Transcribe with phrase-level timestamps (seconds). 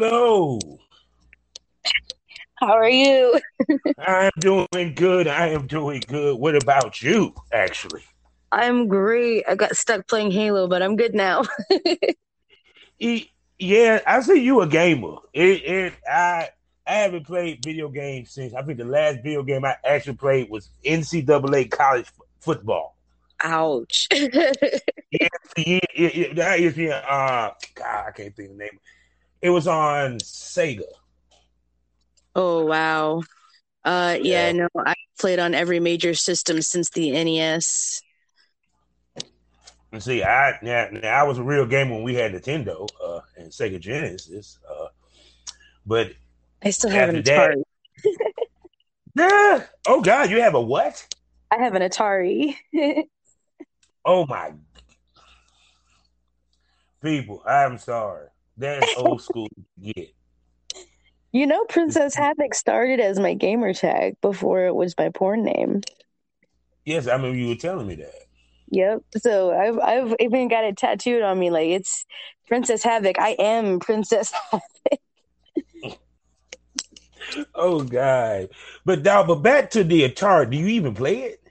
[0.00, 0.60] Hello.
[2.60, 3.40] How are you?
[3.98, 5.26] I'm doing good.
[5.26, 6.38] I am doing good.
[6.38, 8.04] What about you, actually?
[8.52, 9.42] I'm great.
[9.48, 11.42] I got stuck playing Halo, but I'm good now.
[13.00, 15.16] yeah, I see you a gamer.
[15.32, 16.50] It, it, I,
[16.86, 20.48] I haven't played video games since I think the last video game I actually played
[20.48, 22.96] was NCAA college f- football.
[23.42, 24.06] Ouch.
[24.12, 26.98] yeah, yeah, yeah, that is yeah.
[26.98, 28.78] Uh, God, I can't think of the name.
[29.40, 30.82] It was on Sega.
[32.34, 33.22] Oh wow.
[33.84, 34.52] Uh, yeah, Yeah.
[34.52, 38.02] no, I played on every major system since the NES.
[39.92, 43.20] And see, I now, now I was a real gamer when we had Nintendo uh,
[43.36, 44.58] and Sega Genesis.
[44.68, 44.88] Uh,
[45.86, 46.12] but
[46.62, 47.62] I still have an Atari.
[49.16, 51.06] yeah, oh God, you have a what?
[51.50, 52.56] I have an Atari.
[54.04, 54.52] Oh my
[57.02, 58.28] people, I'm sorry.
[58.58, 59.48] That's old school.
[59.80, 60.04] Yeah.
[61.32, 65.82] you know, Princess Havoc started as my gamer tag before it was my porn name.
[66.84, 68.14] Yes, I remember you were telling me that.
[68.70, 69.02] Yep.
[69.18, 71.50] So I've I've even got it tattooed on me.
[71.50, 72.04] Like it's
[72.46, 73.18] Princess Havoc.
[73.18, 75.00] I am Princess Havoc.
[77.54, 78.48] Oh God.
[78.84, 80.50] But now, but back to the Atari.
[80.50, 81.42] Do you even play it?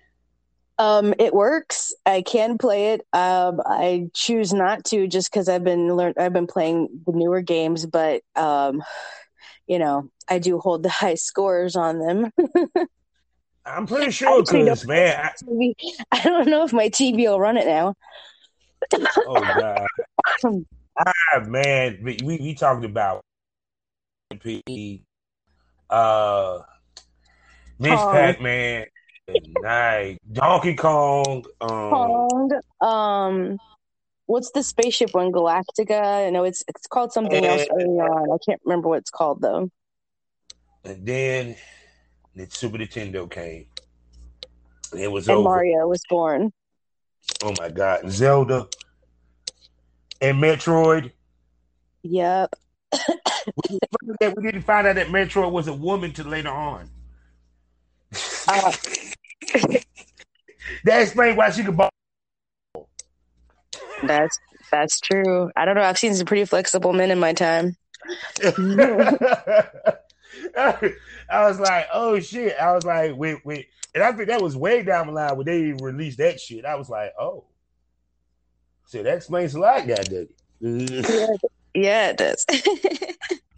[0.80, 1.87] Um, it works.
[2.08, 3.02] I can play it.
[3.12, 6.14] Um, I choose not to just because I've been learn.
[6.18, 8.82] I've been playing the newer games, but um,
[9.68, 12.32] you know, I do hold the high scores on them.
[13.66, 15.74] I'm pretty sure, because man, I,
[16.14, 17.94] I don't know if my TV will run it now.
[19.26, 19.88] oh God,
[21.06, 23.20] ah man, we we, talked about
[24.40, 25.04] P,
[25.90, 26.60] uh,
[27.80, 28.02] Miss.
[28.06, 28.86] Pac Man,
[29.62, 32.52] night Donkey Kong, um, Pong.
[32.82, 33.58] Um,
[34.26, 35.32] what's the spaceship one?
[35.32, 36.32] Galactica.
[36.32, 37.68] No, it's it's called something else Eh.
[37.74, 38.32] early on.
[38.32, 39.70] I can't remember what it's called though.
[40.84, 41.56] and then
[42.36, 43.66] the Super Nintendo came.
[44.92, 45.44] And it was And over.
[45.50, 46.54] Mario was born.
[47.44, 48.68] Oh my God, and Zelda
[50.22, 51.12] and Metroid.
[52.04, 52.52] Yep.
[52.92, 56.90] that we didn't find out that Metroid was a woman till later on.
[58.58, 58.72] Uh,
[60.84, 61.90] that explains why she could buy.
[64.04, 64.40] That's
[64.72, 65.52] that's true.
[65.56, 65.82] I don't know.
[65.82, 67.76] I've seen some pretty flexible men in my time.
[70.58, 70.90] I
[71.32, 72.56] was like, oh shit.
[72.60, 73.68] I was like, wait, wait.
[73.96, 76.66] And I think that was way down the line when they released that shit.
[76.66, 77.46] I was like, oh.
[78.86, 80.28] So that explains a lot, goddamn
[80.62, 81.42] it.
[81.74, 82.46] Yeah, it does.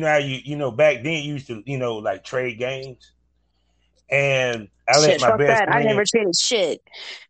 [0.00, 3.12] now you you know back then you used to you know like trade games,
[4.10, 5.72] and I let shit, my fuck best that.
[5.72, 6.82] I never traded shit.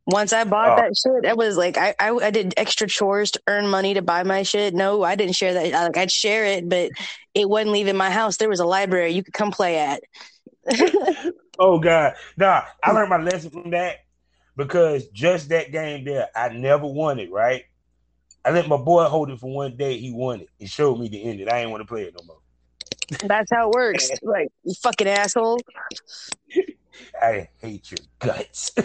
[0.06, 0.82] Once I bought Oh.
[0.82, 4.02] that shit, it was like I, I I did extra chores to earn money to
[4.02, 4.74] buy my shit.
[4.74, 5.72] No, I didn't share that.
[5.72, 6.90] Like I'd share it, but
[7.34, 8.36] it wasn't leaving my house.
[8.38, 10.02] There was a library you could come play at.
[11.62, 12.62] Oh God, nah!
[12.82, 13.96] I learned my lesson from that
[14.56, 17.30] because just that game there, I never won it.
[17.30, 17.64] Right?
[18.42, 19.98] I let my boy hold it for one day.
[19.98, 20.48] He won it.
[20.58, 21.38] He showed me the end.
[21.40, 21.52] It.
[21.52, 22.39] I ain't want to play it no more.
[23.24, 24.10] That's how it works.
[24.22, 25.58] Like you fucking asshole.
[27.20, 28.72] I hate your guts.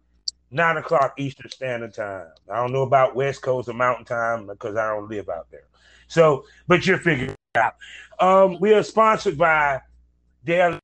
[0.51, 2.27] nine o'clock Eastern Standard Time.
[2.51, 5.67] I don't know about West Coast or Mountain Time because I don't live out there.
[6.07, 7.75] So, but you're figuring it out.
[8.19, 9.81] Um, we are sponsored by
[10.43, 10.79] their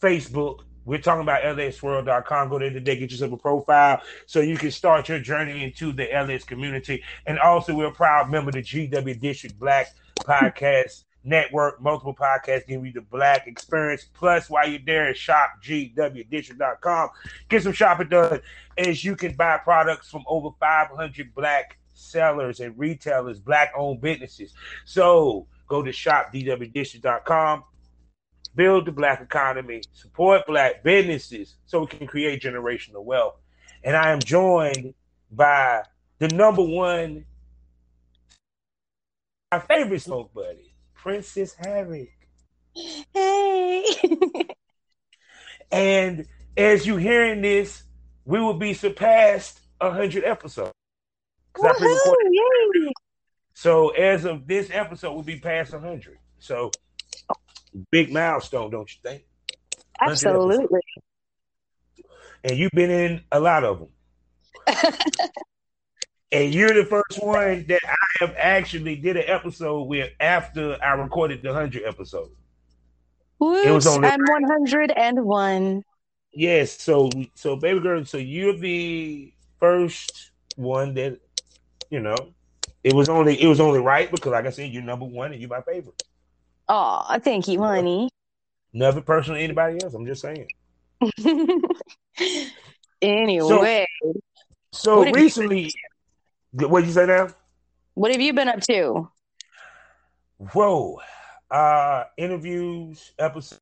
[0.00, 0.60] Facebook.
[0.84, 2.48] We're talking about LSWorld.com.
[2.48, 6.12] Go there today, get yourself a profile so you can start your journey into the
[6.12, 7.02] LS community.
[7.26, 12.66] And also, we're a proud member of the GW District Black Podcast Network, multiple podcasts
[12.66, 14.06] giving you the black experience.
[14.12, 17.10] Plus, while you're there, shop gwdistrict.com.
[17.48, 18.40] Get some shopping done
[18.76, 24.52] as you can buy products from over 500 black sellers and retailers, black owned businesses.
[24.84, 27.64] So go to shopgwdistrict.com,
[28.54, 33.36] build the black economy, support black businesses so we can create generational wealth.
[33.82, 34.94] And I am joined
[35.30, 35.82] by
[36.18, 37.24] the number one,
[39.50, 42.08] my favorite smoke buddy, Princess Havoc.
[42.74, 43.84] Hey.
[45.72, 46.26] and
[46.56, 47.82] as you hearing this,
[48.24, 50.72] we will be surpassed hundred episodes.
[53.54, 56.18] So as of this episode, we'll be past hundred.
[56.38, 56.70] So
[57.90, 59.24] big milestone, don't you think?
[60.00, 60.80] Absolutely.
[62.44, 63.88] And you've been in a lot of them.
[66.32, 70.92] and you're the first one that I have actually did an episode with after I
[70.94, 72.30] recorded the hundred episode.
[73.38, 74.04] Whoops, it was on.
[74.04, 75.82] I'm one hundred and one.
[76.32, 81.18] Yes, so so baby girl, so you're the first one that
[81.90, 82.16] you know
[82.82, 85.40] it was only it was only right because like I said, you're number one and
[85.40, 86.02] you're my favorite.
[86.68, 88.08] Oh, thank you, honey.
[88.72, 89.94] Never personally anybody else.
[89.94, 90.48] I'm just saying.
[93.02, 94.14] anyway, so,
[94.72, 95.72] so recently,
[96.52, 97.28] what did you say now?
[97.94, 99.10] What have you been up to?
[100.38, 101.00] Whoa,
[101.50, 103.60] uh, interviews, episodes.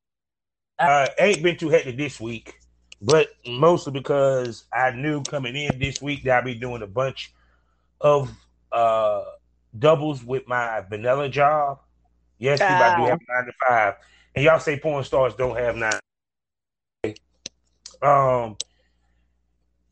[0.79, 2.55] Uh, ain't been too hectic this week,
[3.03, 7.35] but mostly because I knew coming in this week that I'd be doing a bunch
[8.01, 8.31] of
[8.73, 9.25] uh
[9.79, 11.81] doubles with my vanilla job.
[12.41, 13.95] Yes, uh, I do have nine to five,
[14.35, 17.15] and y'all say porn stars don't have nine.
[18.03, 18.57] Um,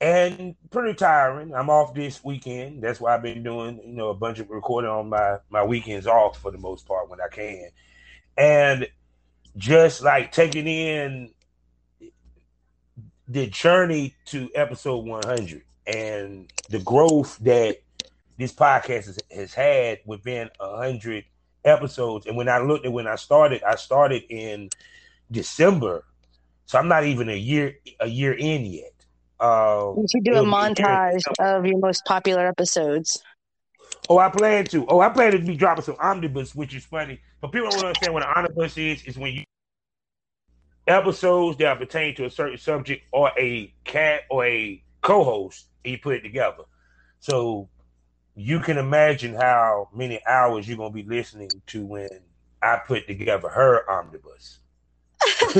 [0.01, 1.55] and pretty tiring.
[1.55, 2.83] I'm off this weekend.
[2.83, 6.07] That's why I've been doing, you know, a bunch of recording on my my weekends
[6.07, 7.69] off for the most part when I can,
[8.39, 8.89] and
[9.59, 11.31] just like taking in
[13.29, 17.77] the journey to episode 100 and the growth that
[18.39, 21.25] this podcast has, has had within 100
[21.65, 22.27] episodes.
[22.27, 24.71] And when I looked at when I started, I started in
[25.31, 26.05] December,
[26.67, 28.93] so I'm not even a year a year in yet.
[29.41, 33.23] Uh, you should do a montage of your most popular episodes.
[34.09, 34.87] Oh, I plan to.
[34.87, 37.21] Oh, I plan to be dropping some omnibus, which is funny.
[37.41, 39.03] But people don't understand what an omnibus is.
[39.05, 39.45] Is when you
[40.87, 45.99] episodes that pertain to a certain subject or a cat or a co-host, and you
[45.99, 46.65] put it together.
[47.21, 47.69] So
[48.39, 52.09] you can imagine how many hours you're gonna be listening to when
[52.63, 54.61] I put together her omnibus.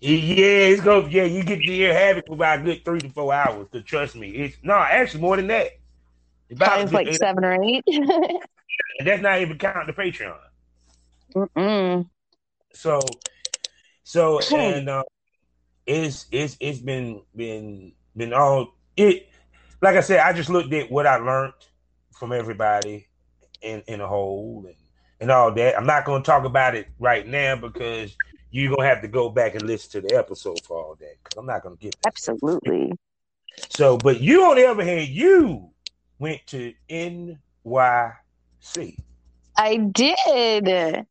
[0.00, 3.08] yeah, it's gonna yeah, you get to hear Havoc for about a good three to
[3.08, 3.66] four hours.
[3.72, 5.70] To trust me, it's no, actually more than that.
[6.52, 7.82] About like seven or eight.
[7.88, 8.38] and
[9.04, 10.38] that's not even counting the Patreon.
[11.34, 12.08] Mm-mm.
[12.72, 13.00] So,
[14.04, 15.02] so and uh,
[15.86, 19.26] it's it's it's been been been all it.
[19.82, 21.54] Like I said, I just looked at what I learned
[22.12, 23.08] from everybody
[23.60, 24.76] in in a whole and
[25.20, 25.76] and all that.
[25.76, 28.16] I'm not going to talk about it right now because
[28.52, 31.38] you're gonna have to go back and listen to the episode for all that because
[31.38, 32.92] I'm not gonna get absolutely.
[33.70, 35.70] So, but you on the other hand, you
[36.18, 37.36] went to NYC.
[39.56, 41.06] I did.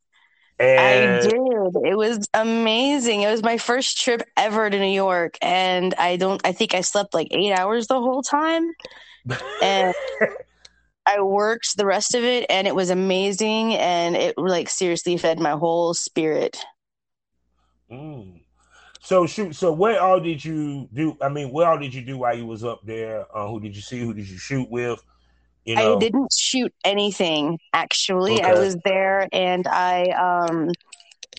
[0.62, 1.16] And...
[1.16, 1.76] I did.
[1.84, 3.22] It was amazing.
[3.22, 6.40] It was my first trip ever to New York, and I don't.
[6.44, 8.70] I think I slept like eight hours the whole time,
[9.62, 9.94] and
[11.06, 13.74] I worked the rest of it, and it was amazing.
[13.74, 16.58] And it like seriously fed my whole spirit.
[17.90, 18.42] Mm.
[19.00, 19.56] So shoot.
[19.56, 21.16] So what all did you do?
[21.20, 23.26] I mean, what all did you do while you was up there?
[23.36, 23.98] Uh, who did you see?
[23.98, 25.02] Who did you shoot with?
[25.64, 25.96] You know?
[25.96, 28.34] I didn't shoot anything actually.
[28.34, 28.44] Okay.
[28.44, 30.70] I was there and I um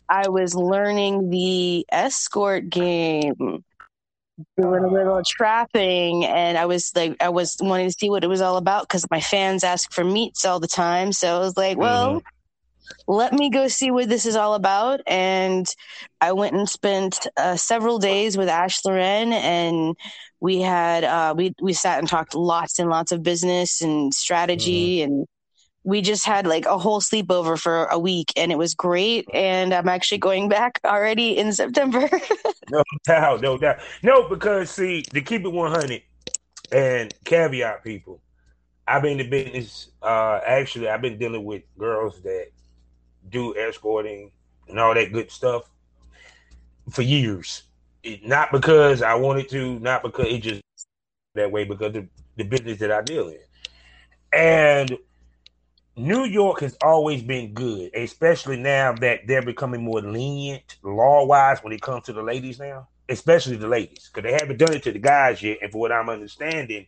[0.10, 3.36] I was learning the escort game,
[4.58, 8.28] doing a little trapping, and I was like, I was wanting to see what it
[8.28, 11.14] was all about because my fans ask for meets all the time.
[11.14, 12.28] So I was like, well, mm-hmm
[13.08, 15.02] let me go see what this is all about.
[15.08, 15.68] And
[16.22, 19.96] I went and spent uh, several days with Ash Loren, and
[20.44, 24.98] we had uh, we we sat and talked lots and lots of business and strategy,
[24.98, 25.14] mm-hmm.
[25.14, 25.28] and
[25.86, 29.26] we just had like a whole sleepover for a week and it was great.
[29.34, 32.10] And I'm actually going back already in September.
[32.70, 33.80] no doubt, no doubt.
[34.02, 36.02] No, because see, to keep it 100
[36.72, 38.22] and caveat people,
[38.88, 39.92] I've been in business.
[40.02, 42.48] Uh, actually, I've been dealing with girls that
[43.30, 44.32] do escorting
[44.68, 45.70] and all that good stuff
[46.90, 47.64] for years.
[48.04, 50.62] It, not because I wanted to, not because it just
[51.36, 52.08] that way, because of
[52.38, 53.40] the business that I deal in.
[54.34, 54.98] And
[55.96, 61.60] New York has always been good, especially now that they're becoming more lenient law wise
[61.64, 64.84] when it comes to the ladies now, especially the ladies, because they haven't done it
[64.84, 65.60] to the guys yet.
[65.62, 66.88] And for what I'm understanding,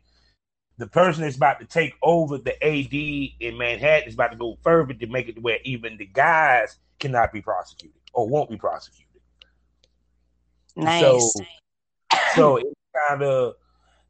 [0.78, 2.94] the person that's about to take over the AD
[3.40, 7.32] in Manhattan is about to go further to make it where even the guys cannot
[7.32, 9.05] be prosecuted or won't be prosecuted.
[10.75, 11.01] Nice.
[11.01, 11.32] So,
[12.36, 12.74] so it's
[13.08, 13.55] kind of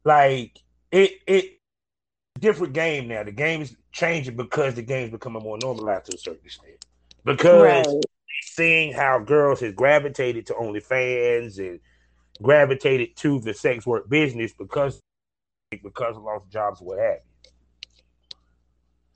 [0.04, 0.58] like
[0.90, 1.60] it it
[2.40, 3.22] different game now.
[3.22, 6.84] The game is changing because the game's becoming more normalized to a certain extent.
[7.24, 8.04] Because right.
[8.42, 11.80] seeing how girls has gravitated to OnlyFans and
[12.42, 15.00] gravitated to the sex work business because
[15.70, 17.50] because of lost jobs, what have you.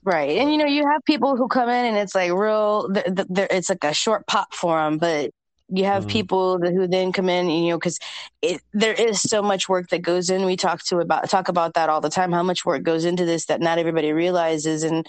[0.03, 2.89] Right, and you know you have people who come in and it's like real.
[2.91, 5.31] They're, they're, it's like a short pop for them, but
[5.71, 6.11] you have mm-hmm.
[6.11, 7.97] people who then come in, you know, because
[8.73, 10.45] there is so much work that goes in.
[10.45, 12.31] We talk to about talk about that all the time.
[12.31, 15.07] How much work goes into this that not everybody realizes, and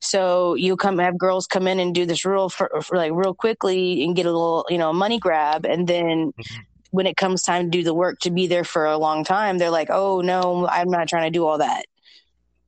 [0.00, 3.34] so you come have girls come in and do this real for, for like real
[3.34, 6.32] quickly and get a little, you know, money grab, and then.
[6.32, 6.60] Mm-hmm.
[6.90, 9.58] When it comes time to do the work to be there for a long time,
[9.58, 11.86] they're like, "Oh no, I'm not trying to do all that."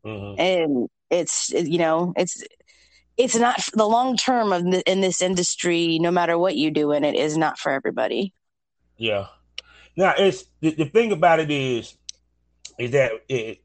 [0.04, 0.40] Mm-hmm.
[0.40, 2.42] And it's you know it's
[3.16, 5.98] it's not the long term of the, in this industry.
[5.98, 8.32] No matter what you do in it, is not for everybody.
[8.96, 9.26] Yeah.
[9.96, 11.96] Now it's the, the thing about it is,
[12.78, 13.62] is that it,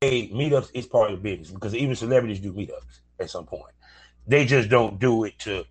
[0.00, 3.74] it meetups is part of the business because even celebrities do meetups at some point.
[4.26, 5.64] They just don't do it to.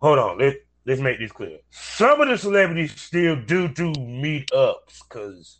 [0.00, 0.56] Hold on, let
[0.86, 1.58] let's make this clear.
[1.70, 5.58] Some of the celebrities still do do meetups because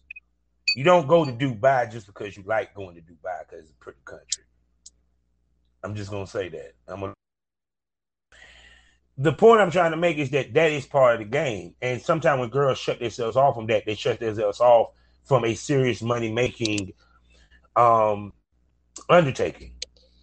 [0.75, 3.75] you don't go to Dubai just because you like going to Dubai because it's a
[3.75, 4.45] pretty country.
[5.83, 6.75] I'm just gonna say that.
[6.89, 7.15] I'm gonna.
[9.19, 12.01] The point I'm trying to make is that that is part of the game, and
[12.01, 14.93] sometimes when girls shut themselves off from that, they shut themselves off
[15.25, 16.93] from a serious money making
[17.77, 18.33] um
[19.09, 19.73] undertaking.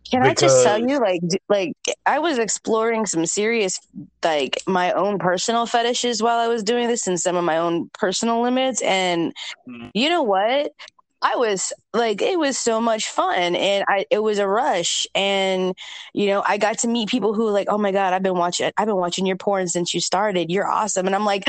[0.09, 0.43] Can because...
[0.43, 1.73] I just tell you, like, like
[2.05, 3.79] I was exploring some serious,
[4.23, 7.89] like, my own personal fetishes while I was doing this, and some of my own
[7.93, 8.81] personal limits.
[8.81, 9.33] And
[9.67, 9.89] mm-hmm.
[9.93, 10.71] you know what?
[11.21, 15.75] I was like, it was so much fun, and I it was a rush, and
[16.13, 18.71] you know, I got to meet people who like, oh my god, I've been watching,
[18.77, 20.49] I've been watching your porn since you started.
[20.49, 21.43] You're awesome, and I'm like,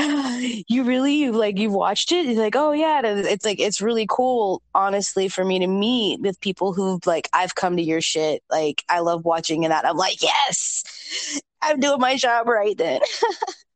[0.67, 2.25] you really, you like, you've watched it?
[2.25, 6.39] He's like, oh yeah, it's like it's really cool, honestly, for me to meet with
[6.41, 8.43] people who like I've come to your shit.
[8.51, 9.85] Like, I love watching and that.
[9.85, 10.83] I'm like, yes,
[11.61, 12.99] I'm doing my job right then.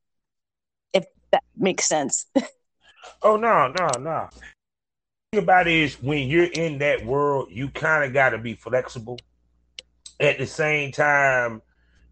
[0.93, 2.25] if that makes sense.
[3.23, 4.29] oh no, no, no
[5.37, 9.19] about it is when you're in that world, you kind of got to be flexible.
[10.19, 11.61] At the same time,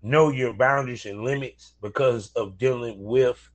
[0.02, 3.50] know your boundaries and limits because of dealing with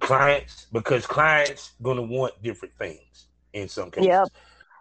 [0.00, 0.66] clients.
[0.72, 4.08] Because clients gonna want different things in some cases.
[4.08, 4.28] Yep.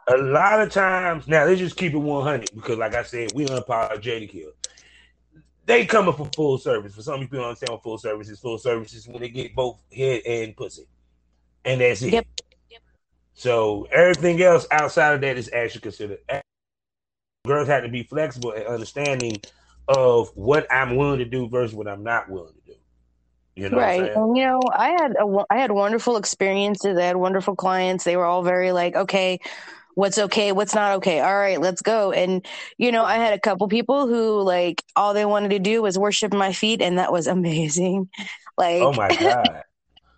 [0.10, 3.46] A lot of times, now let's just keep it 100 because, like I said, we
[3.46, 4.52] unapologetic here.
[5.66, 6.96] They come up for full service.
[6.96, 8.40] For some people, don't understand what full service is.
[8.40, 10.88] Full service is when they get both head and pussy,
[11.66, 12.14] and that's it.
[12.14, 12.28] Yep.
[13.38, 16.18] So everything else outside of that is actually considered.
[17.46, 19.40] Girls have to be flexible and understanding
[19.88, 22.78] of what I'm willing to do versus what I'm not willing to do.
[23.56, 24.12] You know, right?
[24.12, 26.98] And you know, I had a, I had wonderful experiences.
[26.98, 28.04] I had wonderful clients.
[28.04, 29.40] They were all very like, okay,
[29.94, 31.20] what's okay, what's not okay.
[31.20, 32.12] All right, let's go.
[32.12, 32.44] And
[32.80, 35.98] you know, I had a couple people who like all they wanted to do was
[35.98, 38.10] worship my feet, and that was amazing.
[38.20, 38.24] Oh
[38.58, 39.64] like, oh my god.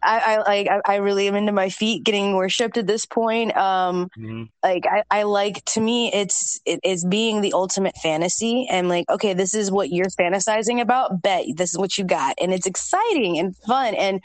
[0.02, 3.56] I, like I, I, really am into my feet getting worshipped at this point.
[3.58, 4.44] Um, mm-hmm.
[4.64, 9.10] like I, I like to me it's it is being the ultimate fantasy and like
[9.10, 11.22] okay this is what you're fantasizing about.
[11.22, 14.22] Bet this is what you got, and it's exciting and fun, and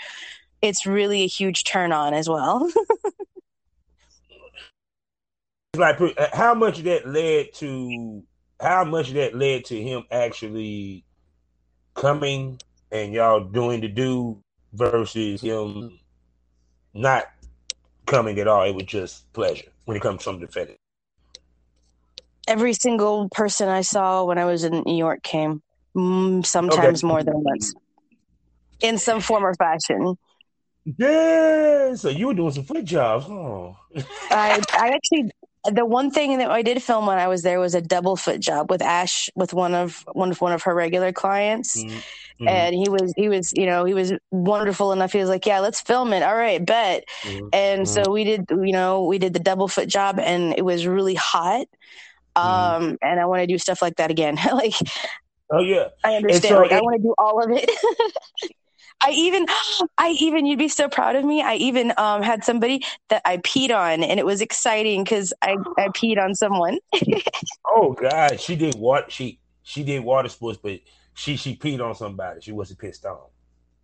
[0.62, 2.70] it's really a huge turn on as well.
[5.76, 8.22] like uh, how much that led to
[8.60, 11.04] how much that led to him actually
[11.94, 14.40] coming and y'all doing the do
[14.74, 15.98] versus him
[16.92, 17.24] not
[18.06, 18.64] coming at all.
[18.64, 20.76] It was just pleasure when it comes to something defending.
[22.46, 25.62] Every single person I saw when I was in New York came,
[25.96, 27.08] mm, sometimes okay.
[27.08, 27.74] more than once,
[28.80, 30.18] in some form or fashion.
[30.98, 33.72] Yeah, so you were doing some foot jobs, huh?
[34.30, 35.30] I I actually
[35.72, 38.40] the one thing that I did film when I was there was a double foot
[38.40, 41.82] job with Ash with one of one of one of her regular clients.
[41.82, 41.98] Mm-hmm.
[42.40, 45.12] And he was he was you know he was wonderful enough.
[45.12, 46.22] He was like, yeah, let's film it.
[46.22, 47.04] All right, bet.
[47.22, 47.48] Mm-hmm.
[47.52, 48.12] And so mm-hmm.
[48.12, 51.66] we did you know we did the double foot job, and it was really hot.
[52.36, 52.84] Mm-hmm.
[52.84, 54.36] Um, and I want to do stuff like that again.
[54.52, 54.74] like,
[55.50, 56.54] oh yeah, I understand.
[56.54, 57.70] So like, it, I want to do all of it.
[59.00, 59.46] I even,
[59.98, 61.42] I even, you'd be so proud of me.
[61.42, 65.56] I even um, had somebody that I peed on, and it was exciting because I,
[65.76, 66.78] I peed on someone.
[67.66, 69.12] oh God, she did what?
[69.12, 70.80] She she did water sports, but
[71.14, 72.40] she she peed on somebody.
[72.40, 73.18] She wasn't pissed on.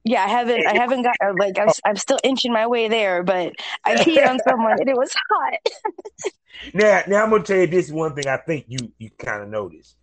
[0.04, 3.22] Yeah, I haven't, I haven't got uh, like I'm, I'm still inching my way there,
[3.22, 3.52] but
[3.84, 6.32] I peed on someone, and it was hot.
[6.74, 8.26] now, now I'm gonna tell you this one thing.
[8.26, 9.96] I think you you kind of noticed.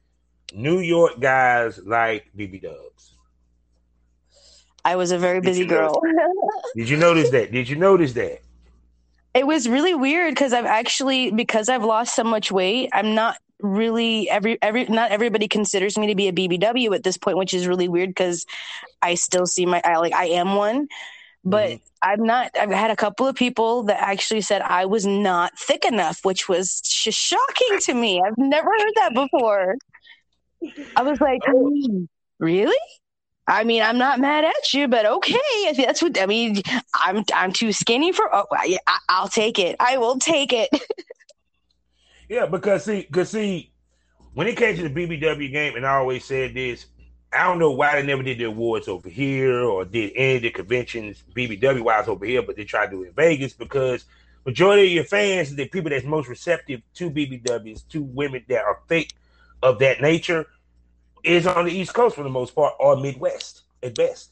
[0.54, 3.16] New York guys like BB Dubs.
[4.86, 6.02] I was a very busy girl.
[6.76, 7.52] Did you notice that?
[7.52, 8.40] Did you notice that?
[9.34, 13.38] It was really weird because I've actually because I've lost so much weight, I'm not
[13.62, 17.54] really every every not everybody considers me to be a BBW at this point, which
[17.54, 18.46] is really weird because
[19.02, 20.88] I still see my I like I am one.
[21.44, 21.84] But mm-hmm.
[22.02, 22.52] I'm not.
[22.60, 26.50] I've had a couple of people that actually said I was not thick enough, which
[26.50, 28.22] was just shocking to me.
[28.26, 29.76] I've never heard that before.
[30.96, 32.08] I was like, oh.
[32.40, 32.76] really?
[33.48, 36.62] I mean, I'm not mad at you, but okay, if that's what I mean,
[36.94, 38.34] I'm I'm too skinny for.
[38.34, 39.78] Oh, I, I'll take it.
[39.80, 40.70] I will take it.
[42.30, 43.72] yeah, because see, because see,
[44.34, 46.86] when it came to the BBW game, and I always said this,
[47.32, 50.42] I don't know why they never did the awards over here or did any of
[50.44, 54.06] the conventions BBW wise over here, but they tried to do it in Vegas because
[54.46, 58.80] majority of your fans, the people that's most receptive to BBWs, to women that are
[58.88, 59.14] fake
[59.62, 60.46] of that nature,
[61.24, 64.32] is on the East Coast for the most part, or Midwest at best.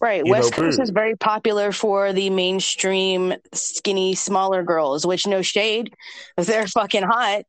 [0.00, 0.24] Right.
[0.24, 5.42] You West know, Coast is very popular for the mainstream skinny, smaller girls, which no
[5.42, 5.92] shade,
[6.36, 7.42] they're fucking hot.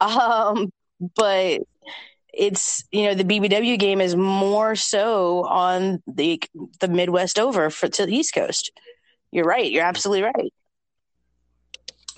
[0.00, 0.70] Um,
[1.16, 1.62] but
[2.32, 6.42] it's you know the BBW game is more so on the
[6.80, 8.70] the Midwest over for to the East Coast.
[9.32, 9.70] You're right.
[9.70, 10.52] You're absolutely right.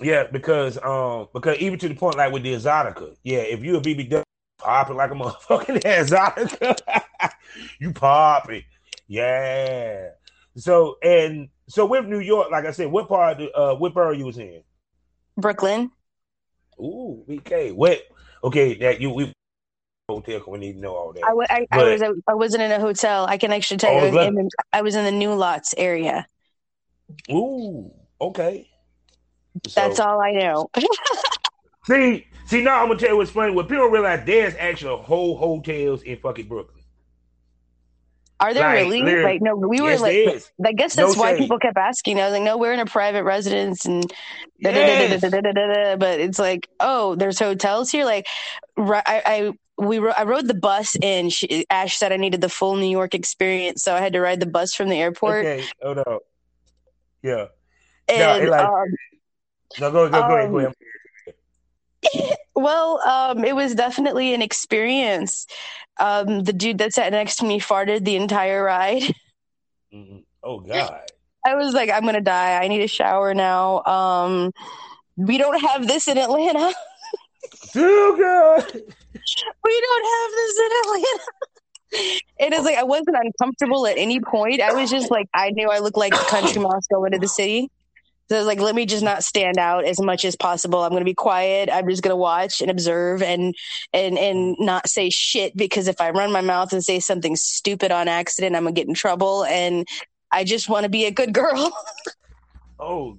[0.01, 3.77] Yeah, because um because even to the point like with the Exotica, yeah, if you're
[3.77, 4.23] a BBW
[4.61, 6.57] popping like a motherfucking exotic.
[7.79, 8.63] you popping.
[9.11, 10.11] Yeah.
[10.55, 14.13] So and so with New York, like I said, what part of uh what borough
[14.13, 14.63] you was in?
[15.35, 15.91] Brooklyn.
[16.79, 17.75] Ooh, BK.
[17.75, 17.99] What
[18.41, 19.33] okay, that you we
[20.07, 21.25] hotel we need to know all that.
[21.25, 23.25] I, I, but, I was I wasn't in a hotel.
[23.25, 26.25] I can actually tell oh, you I was in the new lots area.
[27.29, 28.69] Ooh, okay.
[29.75, 30.69] That's so, all I know.
[31.85, 33.53] see, See, now I'm gonna tell you what's funny.
[33.53, 36.80] What people realize there's actually whole hotels in fucking Brooklyn.
[38.41, 39.23] Are there like, really?
[39.23, 41.37] Like, no, we were like, I guess that's no why shade.
[41.37, 42.19] people kept asking.
[42.19, 44.11] I was like, no, we're in a private residence, and
[44.57, 45.21] yes.
[45.21, 48.03] but it's like, oh, there's hotels here.
[48.03, 48.25] Like,
[48.77, 52.75] I, I we I rode the bus and She, Ash said I needed the full
[52.75, 55.45] New York experience, so I had to ride the bus from the airport.
[55.45, 56.19] Okay, oh no,
[57.21, 57.45] yeah.
[58.07, 58.87] And, no, like, um,
[59.79, 60.57] no, go, go, go, um, ahead, go
[62.19, 62.37] ahead.
[62.55, 65.47] Well, um, it was definitely an experience.
[65.99, 69.03] Um, the dude that sat next to me farted the entire ride.
[69.93, 70.19] Mm-hmm.
[70.41, 71.01] Oh God!
[71.45, 72.63] I was like, I'm gonna die.
[72.63, 73.83] I need a shower now.
[73.83, 74.53] Um,
[75.17, 76.73] we don't have this in Atlanta.
[77.75, 78.71] oh God!
[78.73, 81.19] We don't have this in Atlanta.
[82.39, 84.61] It is like I wasn't uncomfortable at any point.
[84.61, 87.69] I was just like I knew I looked like country mouse going to the city.
[88.31, 90.83] So I was like, let me just not stand out as much as possible.
[90.83, 91.67] I'm going to be quiet.
[91.69, 93.53] I'm just going to watch and observe and
[93.91, 97.91] and and not say shit because if I run my mouth and say something stupid
[97.91, 99.43] on accident, I'm going to get in trouble.
[99.43, 99.85] And
[100.31, 101.73] I just want to be a good girl.
[102.79, 103.17] oh,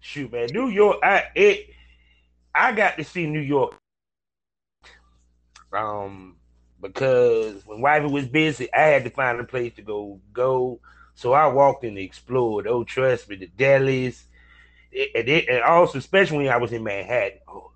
[0.00, 0.96] shoot, man, New York.
[1.02, 1.66] I it.
[2.54, 3.78] I got to see New York.
[5.70, 6.36] Um,
[6.80, 10.80] because when Wifey was busy, I had to find a place to go go
[11.14, 12.66] so I walked and explored.
[12.66, 14.22] Oh, trust me, the delis,
[14.92, 17.38] and, it, and also especially when I was in Manhattan.
[17.48, 17.72] Oh,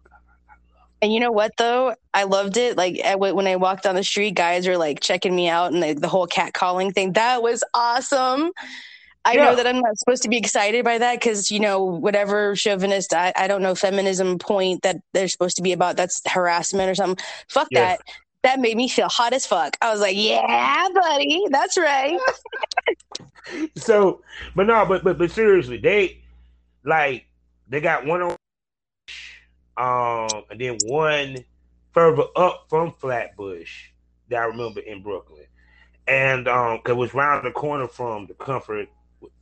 [1.03, 1.94] and you know what though?
[2.14, 2.77] I loved it.
[2.77, 5.94] Like when I walked down the street, guys were like checking me out, and the,
[5.94, 7.12] the whole cat calling thing.
[7.12, 8.51] That was awesome.
[9.25, 9.44] I yeah.
[9.44, 13.12] know that I'm not supposed to be excited by that because you know whatever chauvinist
[13.12, 16.94] I, I don't know feminism point that they're supposed to be about that's harassment or
[16.94, 17.25] something.
[17.49, 18.01] Fuck that
[18.46, 19.76] that made me feel hot as fuck.
[19.82, 22.18] I was like, yeah, buddy, that's right.
[23.76, 24.22] so,
[24.54, 26.22] but no, but but but seriously, they
[26.85, 27.26] like
[27.68, 28.37] they got one on,
[29.76, 31.38] um, and then one
[31.92, 33.88] further up from Flatbush
[34.28, 35.46] that I remember in Brooklyn,
[36.06, 38.88] and um, cause it was round the corner from the Comfort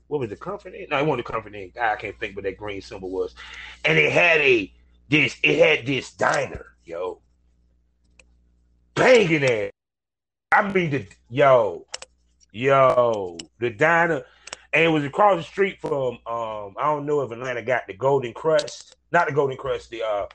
[0.08, 0.74] what was the Comfort?
[0.90, 1.72] No, it wasn't the Comfort Inn.
[1.80, 3.34] I can't think what that green symbol was.
[3.84, 4.72] And it had a
[5.08, 5.36] this.
[5.42, 7.20] It had this diner, yo,
[8.94, 9.72] banging it.
[10.52, 11.87] I mean, the yo,
[12.52, 14.24] yo, the diner,
[14.72, 16.18] and it was across the street from.
[16.26, 20.02] Um, I don't know if Atlanta got the Golden Krust, not the Golden Krust, the
[20.02, 20.26] uh,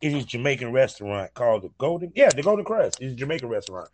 [0.00, 2.12] it is Jamaican restaurant called the Golden.
[2.14, 3.00] Yeah, the Golden Krust.
[3.00, 3.88] It's a Jamaican restaurant.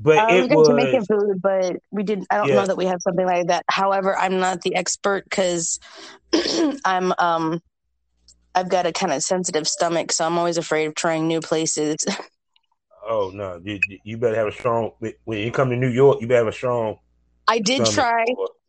[0.00, 2.24] But we it was Jamaican food, but we did.
[2.30, 2.54] I don't Yeah.
[2.56, 3.64] know that we have something like that.
[3.68, 5.78] However, I'm not the expert because
[6.84, 7.60] I'm um,
[8.54, 11.96] I've got a kind of sensitive stomach, so I'm always afraid of trying new places.
[13.08, 14.92] oh no, you, you better have a strong
[15.24, 16.20] when you come to New York.
[16.20, 16.98] You better have a strong.
[17.46, 18.24] I did try.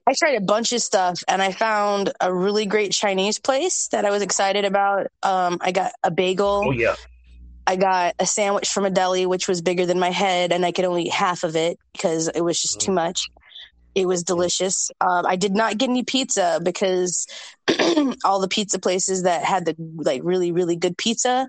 [0.07, 4.05] I tried a bunch of stuff, and I found a really great Chinese place that
[4.05, 5.07] I was excited about.
[5.21, 6.63] Um, I got a bagel.
[6.65, 6.95] Oh yeah,
[7.67, 10.71] I got a sandwich from a deli, which was bigger than my head, and I
[10.71, 13.29] could only eat half of it because it was just too much.
[13.93, 14.89] It was delicious.
[15.01, 17.27] Um, I did not get any pizza because
[18.23, 21.47] all the pizza places that had the like really really good pizza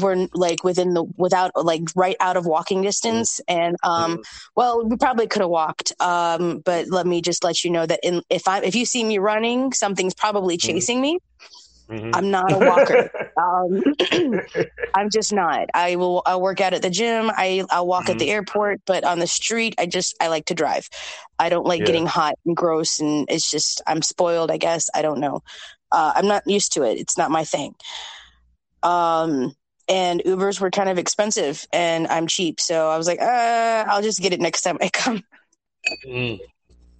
[0.00, 4.18] were like within the without like right out of walking distance and um
[4.56, 8.00] well we probably could have walked um but let me just let you know that
[8.02, 11.18] in if i if you see me running something's probably chasing me
[11.90, 12.12] Mhm.
[12.12, 13.80] i'm not a walker um
[14.94, 15.68] I'm just not.
[15.74, 16.22] I will.
[16.24, 17.30] I'll work out at the gym.
[17.36, 20.54] I I'll walk at the airport, but on the street, I just I like to
[20.54, 20.88] drive.
[21.38, 21.84] I don't like Yeah.
[21.84, 24.50] getting hot and gross, and it's just I'm spoiled.
[24.50, 25.40] I guess I don't know.
[25.92, 26.98] Uh, I'm not used to it.
[26.98, 27.74] It's not my thing.
[28.82, 29.52] Um,
[29.88, 34.02] and Ubers were kind of expensive, and I'm cheap, so I was like, uh, I'll
[34.02, 35.22] just get it next time I come.
[36.04, 36.40] Mm.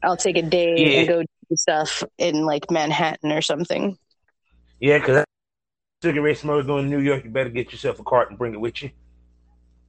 [0.04, 0.98] I'll take a day Yeah.
[1.00, 3.98] and go do stuff in like Manhattan or something.
[4.78, 5.24] Yeah, because
[6.04, 7.24] cigarette smokers going to New York.
[7.24, 8.90] You better get yourself a cart and bring it with you.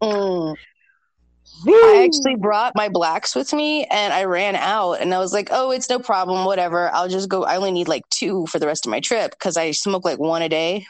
[0.01, 0.55] Mm.
[1.65, 5.49] I actually brought my blacks with me and I ran out and I was like,
[5.51, 6.89] oh, it's no problem, whatever.
[6.89, 7.43] I'll just go.
[7.43, 10.19] I only need like two for the rest of my trip because I smoke like
[10.19, 10.87] one a day,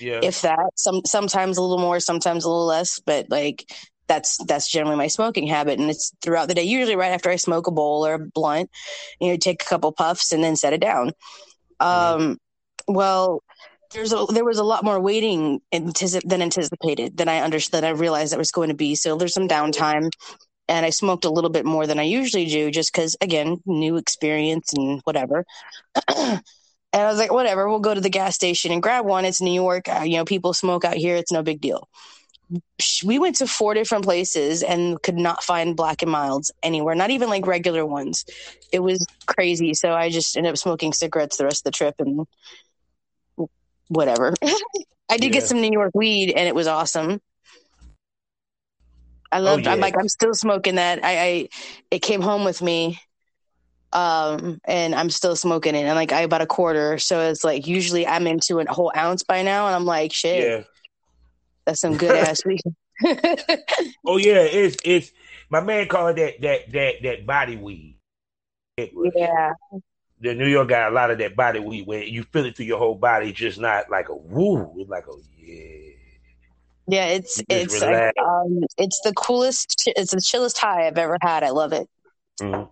[0.00, 0.70] Yeah, if that.
[0.76, 3.64] Some sometimes a little more, sometimes a little less, but like
[4.08, 6.62] that's that's generally my smoking habit and it's throughout the day.
[6.62, 8.70] Usually right after I smoke a bowl or a blunt,
[9.20, 11.12] you know, take a couple puffs and then set it down.
[11.80, 12.38] Um,
[12.88, 13.42] well,
[13.92, 17.84] there's a, there was a lot more waiting antici- than anticipated than I understood.
[17.84, 18.94] I realized that was going to be.
[18.94, 20.10] So there's some downtime,
[20.68, 23.96] and I smoked a little bit more than I usually do, just because again, new
[23.96, 25.44] experience and whatever.
[26.96, 29.26] and I was like, whatever, we'll go to the gas station and grab one.
[29.26, 31.14] It's New York, uh, you know, people smoke out here.
[31.16, 31.90] It's no big deal.
[33.04, 37.10] We went to four different places and could not find black and milds anywhere, not
[37.10, 38.24] even like regular ones.
[38.72, 39.74] It was crazy.
[39.74, 42.26] So I just ended up smoking cigarettes the rest of the trip and
[43.88, 44.32] whatever.
[45.10, 47.20] I did get some New York weed and it was awesome.
[49.30, 49.66] I loved.
[49.66, 49.70] It.
[49.70, 51.04] I'm like I'm still smoking that.
[51.04, 51.48] I, I
[51.90, 53.00] it came home with me,
[53.92, 55.84] um, and I'm still smoking it.
[55.84, 59.22] And like I bought a quarter, so it's like usually I'm into a whole ounce
[59.22, 60.64] by now, and I'm like, shit, yeah.
[61.64, 62.60] that's some good ass weed.
[64.06, 65.12] Oh yeah, it's it's
[65.50, 67.98] my man called that that that that body weed.
[68.76, 69.52] It yeah,
[70.20, 72.66] The New York got a lot of that body weed where you feel it through
[72.66, 75.90] your whole body, just not like a woo, it's like a yeah.
[76.86, 77.06] yeah.
[77.06, 79.84] It's Just it's like, um, it's the coolest.
[79.96, 81.42] It's the chillest high I've ever had.
[81.42, 81.88] I love it.
[82.40, 82.68] Mhm.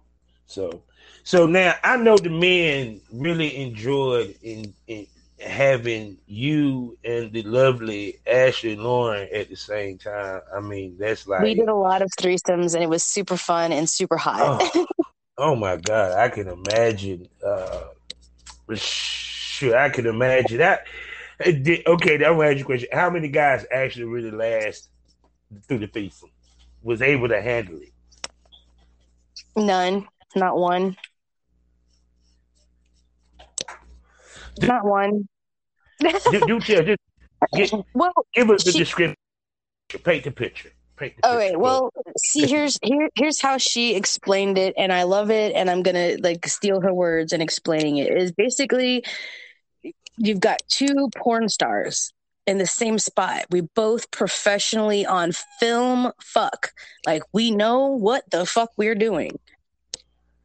[0.46, 0.83] So,
[1.24, 5.06] so now I know the men really enjoyed in, in
[5.40, 10.42] having you and the lovely Ashley Lauren at the same time.
[10.54, 13.72] I mean, that's like we did a lot of threesomes, and it was super fun
[13.72, 14.38] and super hot.
[14.74, 14.87] oh,
[15.38, 17.28] oh my god, I can imagine.
[17.44, 17.84] Uh,
[18.74, 20.87] sure, I can imagine that.
[21.44, 21.52] Uh,
[21.87, 22.88] Okay, I'm gonna ask you a question.
[22.92, 24.88] How many guys actually really last
[25.66, 26.30] through the threesome?
[26.82, 27.92] Was able to handle it?
[29.56, 30.06] None,
[30.37, 30.96] not one.
[34.62, 35.29] Not one.
[36.01, 36.11] do,
[36.47, 36.99] do tell, just
[37.55, 39.17] get, Well, give us the She- description.
[40.03, 40.71] Paint the picture.
[40.97, 41.45] Paint the okay.
[41.49, 41.59] picture.
[41.59, 45.83] Well, see, here's here here's how she explained it, and I love it, and I'm
[45.83, 48.17] gonna like steal her words and explaining it.
[48.17, 49.05] Is basically
[50.17, 52.12] you've got two porn stars
[52.47, 53.45] in the same spot.
[53.51, 56.73] We both professionally on film fuck.
[57.07, 59.38] Like we know what the fuck we're doing.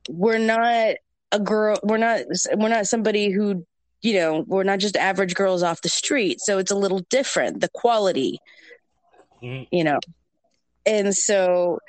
[0.09, 0.95] We're not
[1.31, 1.79] a girl.
[1.83, 2.21] We're not.
[2.55, 3.65] We're not somebody who.
[4.01, 7.61] You know, we're not just average girls off the street, so it's a little different.
[7.61, 8.39] The quality,
[9.43, 9.67] Mhm.
[9.71, 9.99] you know,
[10.85, 11.79] and so,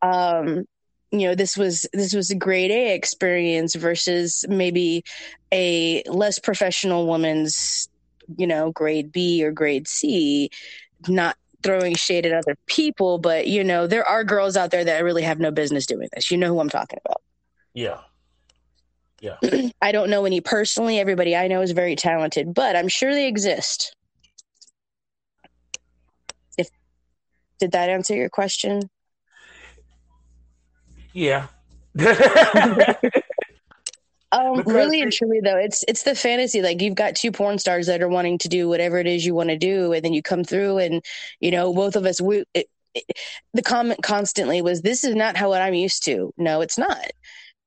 [0.00, 0.64] um,
[1.10, 5.04] you know, this was this was a grade A experience versus maybe
[5.52, 7.88] a less professional woman's,
[8.38, 10.48] you know, grade B or grade C.
[11.08, 15.04] Not throwing shade at other people, but you know, there are girls out there that
[15.04, 16.30] really have no business doing this.
[16.30, 17.20] You know who I'm talking about.
[17.74, 17.98] Yeah.
[19.22, 19.36] Yeah.
[19.80, 20.98] I don't know any personally.
[20.98, 23.94] Everybody I know is very talented, but I'm sure they exist.
[26.58, 26.68] If
[27.60, 28.90] did that answer your question?
[31.14, 31.46] Yeah.
[34.34, 36.62] Um, Because really and truly though, it's it's the fantasy.
[36.62, 39.34] Like you've got two porn stars that are wanting to do whatever it is you
[39.34, 41.04] want to do, and then you come through, and
[41.40, 42.18] you know both of us.
[42.18, 43.04] We it, it,
[43.52, 47.10] the comment constantly was, "This is not how what I'm used to." No, it's not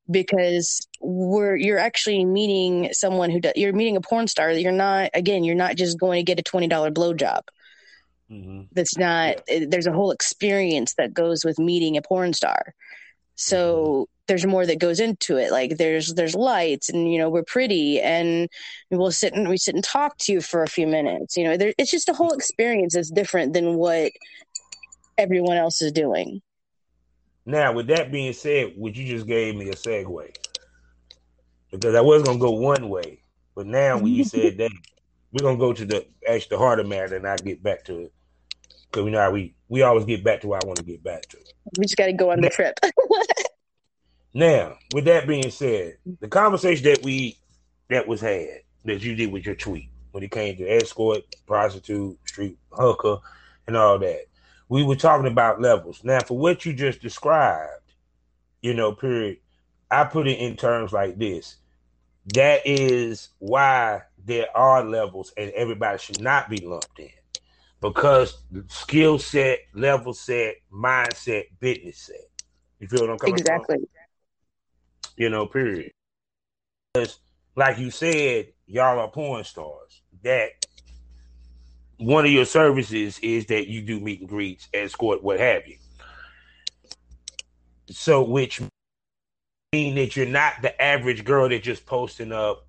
[0.10, 4.52] because we're you're actually meeting someone who does, you're meeting a porn star.
[4.52, 5.44] You're not again.
[5.44, 7.42] You're not just going to get a twenty dollar blowjob.
[8.32, 8.68] Mhm.
[8.72, 9.42] That's not.
[9.48, 12.74] it- There's a whole experience that goes with meeting a porn star.
[13.36, 15.52] So there's more that goes into it.
[15.52, 18.48] Like there's there's lights, and you know we're pretty, and
[18.92, 21.36] we'll sit and we sit and talk to you for a few minutes.
[21.38, 24.12] You know, there, it's just a whole experience that's different than what
[25.18, 26.42] everyone else is doing.
[27.46, 30.36] Now, with that being said, what you just gave me a segue
[31.72, 33.22] because I was gonna go one way,
[33.54, 34.72] but now when you said that,
[35.32, 38.14] we're gonna go to the actually the harder matter, and I get back to it
[38.90, 41.04] because we know how we we always get back to what I want to get
[41.04, 41.38] back to.
[41.78, 42.80] We just got to go on the trip.
[44.36, 47.38] Now, with that being said, the conversation that we
[47.90, 52.18] that was had that you did with your tweet when it came to escort, prostitute,
[52.28, 53.20] street hooker,
[53.66, 54.26] and all that,
[54.70, 56.04] we were talking about levels.
[56.04, 57.94] Now, for what you just described,
[58.62, 59.38] you know, period,
[59.92, 61.58] I put it in terms like this.
[62.34, 67.10] That is why there are levels, and everybody should not be lumped in
[67.82, 72.28] because skill set, level set, mindset, business set.
[72.80, 73.42] You feel what I'm coming from?
[73.42, 73.78] exactly.
[75.18, 75.92] you know, period.
[76.94, 77.20] Because,
[77.56, 80.02] like you said, y'all are porn stars.
[80.24, 80.65] That
[81.98, 85.78] one of your services is that you do meet and greets, escort, what have you.
[87.90, 88.62] So, which
[89.72, 92.66] mean that you're not the average girl that just posting up,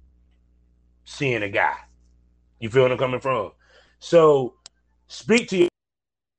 [1.05, 1.77] seeing a guy.
[2.61, 3.53] You feel what I'm coming from?
[3.99, 4.55] So,
[5.09, 5.69] speak to your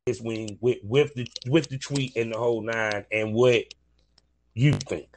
[0.07, 3.65] this when with with the with the tweet and the whole nine and what
[4.53, 5.09] you think.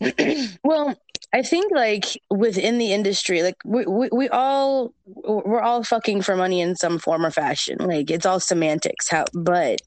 [0.62, 0.94] well
[1.32, 4.92] i think like within the industry like we, we, we all
[5.24, 7.78] we're all fucking for money in some form or fashion.
[7.78, 9.80] Like it's all semantics how but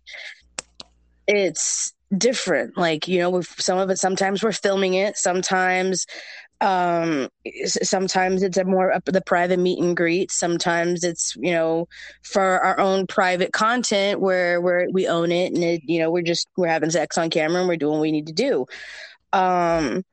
[1.27, 2.77] it's different.
[2.77, 6.05] Like you know some of it sometimes we're filming it sometimes
[6.59, 7.27] um
[7.65, 11.87] sometimes it's a more up the private meet and greet sometimes it's you know
[12.21, 16.21] for our own private content where where we own it and it, you know we're
[16.21, 18.65] just we're having sex on camera and we're doing what we need to do.
[19.33, 20.03] Um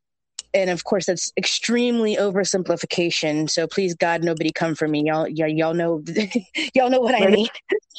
[0.55, 5.49] and of course that's extremely oversimplification so please god nobody come for me y'all y'all,
[5.49, 6.03] y'all know
[6.75, 7.49] y'all know what i mean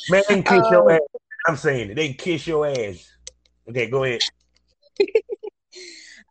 [0.09, 1.21] Man, kiss your Um, ass.
[1.47, 1.95] I'm saying it.
[1.95, 3.11] They kiss your ass.
[3.69, 4.21] Okay, go ahead.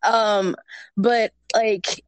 [0.03, 0.55] um
[0.97, 2.03] but like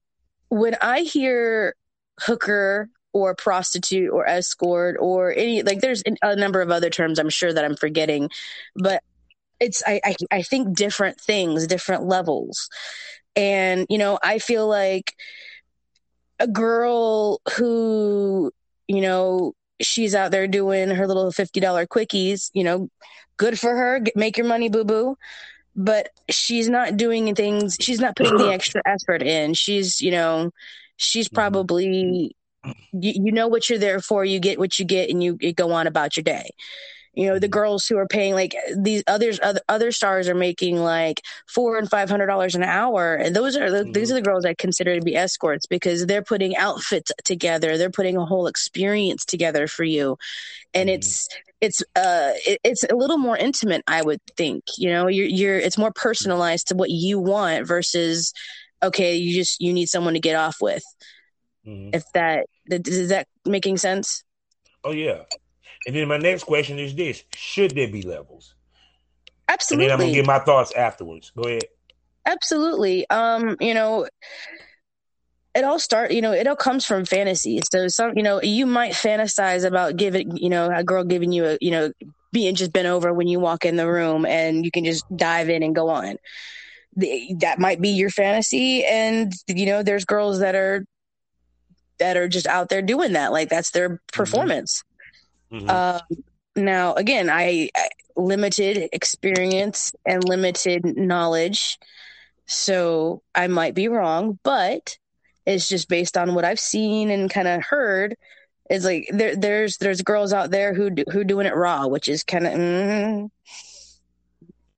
[0.49, 1.75] when i hear
[2.19, 7.29] hooker or prostitute or escort or any like there's a number of other terms i'm
[7.29, 8.29] sure that i'm forgetting
[8.75, 9.01] but
[9.59, 12.69] it's i i, I think different things different levels
[13.35, 15.13] and you know i feel like
[16.39, 18.51] a girl who
[18.87, 22.89] you know she's out there doing her little $50 quickies you know
[23.37, 25.15] good for her make your money boo boo
[25.75, 29.53] but she's not doing things she's not putting the extra effort in.
[29.53, 30.51] She's you know
[30.97, 31.33] she's Mhm.
[31.33, 32.35] probably
[32.91, 35.53] you, you know what you're there for you get what you get and you, you
[35.53, 36.49] go on about your day
[37.13, 40.77] you know the girls who are paying like these others other, other stars are making
[40.77, 44.11] like four and five hundred dollars an hour and those are the, these Mhm.
[44.11, 48.17] are the girls i consider to be escorts because they're putting outfits together they're putting
[48.17, 50.17] a whole experience together for you
[50.73, 50.93] and Mhm.
[50.93, 51.27] it's
[51.59, 55.59] it's uh it, it's a little more intimate i would think you know you're you're
[55.59, 58.33] it's more personalized to what you want versus
[58.81, 60.83] okay you just you need someone to get off with
[61.65, 61.93] Mhm.
[61.93, 64.23] if that is that making sense
[64.83, 65.23] Oh yeah.
[65.87, 68.53] And then my next question is this: Should there be levels?
[69.47, 69.85] Absolutely.
[69.85, 71.31] And then I'm gonna get my thoughts afterwards.
[71.35, 71.63] Go ahead.
[72.25, 74.07] absolutely um you know
[75.55, 78.65] it all start you know it all comes from fantasy so some you know you
[78.65, 81.91] might fantasize about giving you know a girl giving you a you know
[82.31, 85.49] being just bent over when you walk in the room and you can just dive
[85.49, 86.15] in and go on
[86.95, 90.85] the, that might be your fantasy and you know there's girls that are
[91.99, 94.83] that are just out there doing that like that's their performance
[95.51, 95.69] Mhm.
[95.69, 96.01] um,
[96.55, 101.77] now, again, I, I limited experience and limited knowledge,
[102.45, 104.97] so I might be wrong, but
[105.45, 108.15] it's just based on what I've seen and kind of heard.
[108.69, 112.07] It's like there, there's there's girls out there who do, who doing it raw, which
[112.07, 113.29] is kind of mm,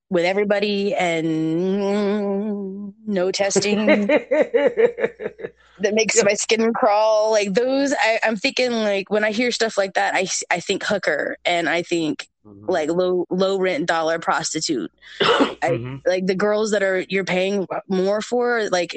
[0.10, 4.08] with everybody and no testing
[5.80, 6.24] that makes yeah.
[6.24, 7.32] my skin crawl.
[7.32, 10.84] Like those, I, am thinking like when I hear stuff like that, I I think
[10.84, 12.70] hooker and I think mm-hmm.
[12.70, 14.92] like low low rent dollar prostitute.
[15.22, 15.98] mm-hmm.
[16.06, 18.96] Like the girls that are you're paying more for, like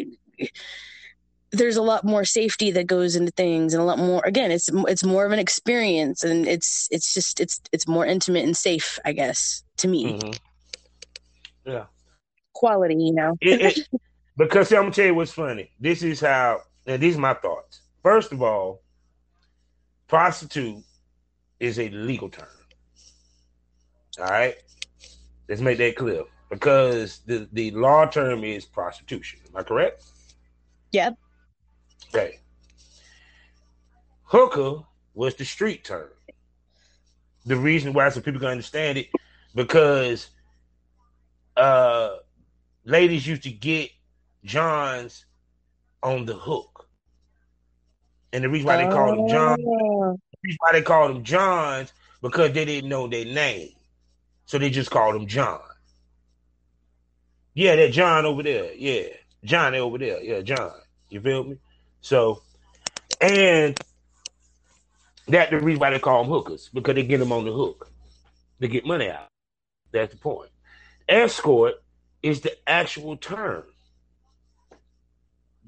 [1.53, 4.69] there's a lot more safety that goes into things and a lot more again it's
[4.89, 8.99] it's more of an experience and it's it's just it's it's more intimate and safe
[9.05, 11.71] i guess to me mm-hmm.
[11.71, 11.85] yeah
[12.53, 14.01] quality you know it, it,
[14.37, 15.71] because see, i'm gonna tell you what's funny.
[15.81, 17.81] This is how and these are my thoughts.
[18.03, 18.83] First of all
[20.09, 20.83] prostitute
[21.59, 22.49] is a legal term.
[24.19, 24.57] All right?
[25.49, 26.25] Let's make that clear.
[26.51, 29.41] Because the the law term is prostitution.
[29.49, 30.05] Am i correct?
[30.93, 31.17] Yep.
[32.15, 32.39] Okay.
[34.25, 34.83] Hooker
[35.15, 36.09] was the street term.
[37.47, 39.09] The reason why so people can understand it
[39.55, 40.31] because
[41.57, 42.17] uh
[42.85, 43.91] ladies used to get
[44.47, 45.27] Johns
[46.03, 46.89] on the hook.
[48.33, 50.19] And the reason why they called them John, oh.
[50.33, 53.71] the reason why they called them Johns because they didn't know their name.
[54.47, 55.61] So they just called them John.
[57.55, 58.73] Yeah, that John over there.
[58.75, 59.09] Yeah.
[59.45, 60.23] John over there.
[60.23, 60.73] Yeah, John.
[61.09, 61.57] You feel me?
[62.01, 62.43] So,
[63.21, 63.79] and
[65.29, 67.91] that the reason why they call them hookers because they get them on the hook,
[68.59, 69.29] they get money out.
[69.93, 70.51] That's the point.
[71.09, 71.75] Escort
[72.23, 73.65] is the actual term.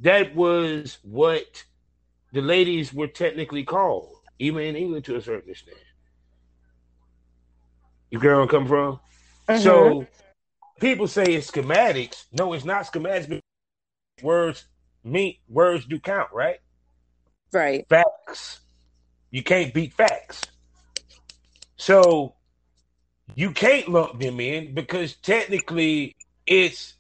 [0.01, 1.65] That was what
[2.33, 5.79] the ladies were technically called, even in England to a certain extent.
[8.11, 9.01] You get where I'm coming from?
[9.49, 9.63] Mm-hmm.
[9.63, 10.07] So
[10.81, 12.25] people say it's schematics.
[12.33, 13.41] No, it's not schematics.
[14.23, 14.65] Words
[15.05, 16.59] me words do count, right?
[17.53, 17.87] Right.
[17.89, 18.61] Facts.
[19.31, 20.43] You can't beat facts.
[21.77, 22.35] So
[23.35, 26.95] you can't lump them in because technically it's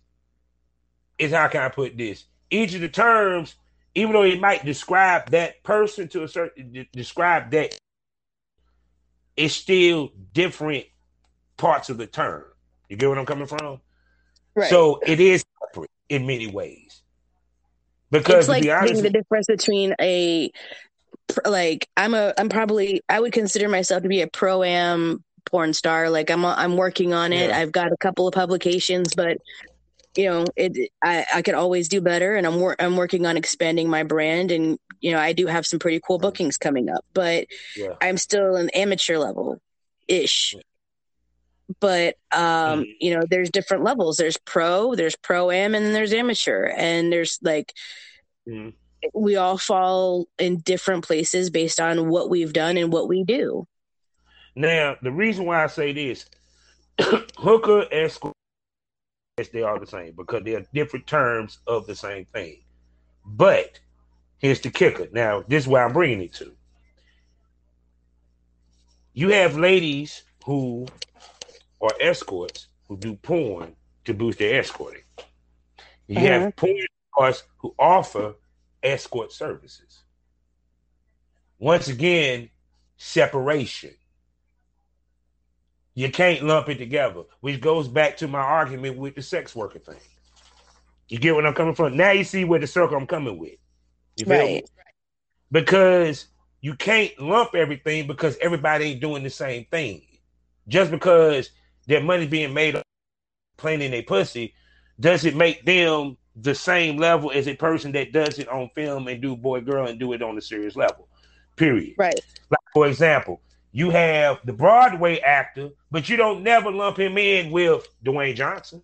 [1.18, 2.24] is how can I put this?
[2.50, 3.56] Each of the terms,
[3.94, 7.78] even though it might describe that person to a certain describe that,
[9.36, 10.86] it's still different
[11.56, 12.44] parts of the term.
[12.88, 13.80] You get what I'm coming from?
[14.54, 14.70] Right.
[14.70, 17.02] So it is separate in many ways.
[18.10, 20.50] Because it's like honest, the difference between a
[21.46, 25.74] like I'm a I'm probably I would consider myself to be a pro am porn
[25.74, 26.08] star.
[26.08, 27.50] Like I'm I'm working on it.
[27.50, 27.58] Yeah.
[27.58, 29.38] I've got a couple of publications, but
[30.18, 33.36] you know it I, I could always do better and I'm wor- I'm working on
[33.36, 37.04] expanding my brand and you know I do have some pretty cool bookings coming up
[37.14, 37.94] but yeah.
[38.02, 39.60] I'm still an amateur level
[40.08, 40.56] ish
[41.78, 42.40] but um
[42.80, 42.82] mm-hmm.
[43.00, 47.38] you know there's different levels there's pro there's pro am and there's amateur and there's
[47.42, 47.72] like
[48.48, 48.70] mm-hmm.
[49.14, 53.68] we all fall in different places based on what we've done and what we do
[54.56, 56.26] now the reason why i say this
[57.36, 58.34] hooker escort
[59.46, 62.60] they are the same because they are different terms of the same thing
[63.24, 63.78] but
[64.38, 66.52] here's the kicker now this is where i'm bringing it to
[69.12, 70.86] you have ladies who
[71.80, 73.74] or escorts who do porn
[74.04, 75.02] to boost their escorting.
[76.06, 76.24] You mm-hmm.
[76.24, 78.34] have porn stars who offer
[78.82, 80.02] escort services.
[81.58, 82.48] Once again,
[82.96, 83.94] separation.
[85.98, 89.80] You can't lump it together, which goes back to my argument with the sex worker
[89.80, 89.98] thing.
[91.08, 91.96] You get what I'm coming from?
[91.96, 93.56] Now you see where the circle I'm coming with.
[94.16, 94.62] You feel right.
[94.62, 94.68] me?
[95.50, 96.26] Because
[96.60, 100.02] you can't lump everything because everybody ain't doing the same thing.
[100.68, 101.50] Just because
[101.88, 102.80] their money being made
[103.56, 104.54] playing in a pussy,
[105.00, 109.08] does it make them the same level as a person that does it on film
[109.08, 111.08] and do boy girl and do it on a serious level?
[111.56, 111.94] Period.
[111.98, 112.20] Right.
[112.50, 113.40] Like for example,
[113.72, 118.82] you have the Broadway actor, but you don't never lump him in with Dwayne Johnson.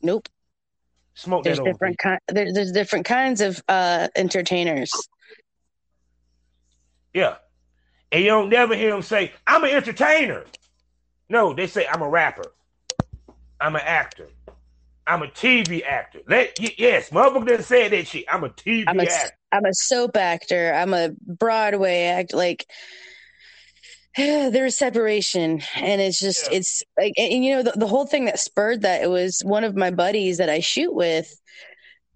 [0.00, 0.28] Nope.
[1.14, 2.18] Smoke there's different kind.
[2.28, 4.90] There, there's different kinds of uh, entertainers.
[7.12, 7.36] Yeah,
[8.10, 10.44] and you don't never hear him say, "I'm an entertainer."
[11.28, 12.52] No, they say I'm a rapper.
[13.60, 14.28] I'm an actor.
[15.06, 16.20] I'm a TV actor.
[16.26, 18.24] Let yes, motherfucker didn't say that shit.
[18.28, 19.36] I'm a TV I'm a, actor.
[19.50, 20.72] I'm a soap actor.
[20.74, 22.32] I'm a Broadway act.
[22.32, 22.66] Like
[24.16, 26.58] there's separation, and it's just yeah.
[26.58, 29.40] it's like and, and you know the, the whole thing that spurred that it was
[29.44, 31.34] one of my buddies that I shoot with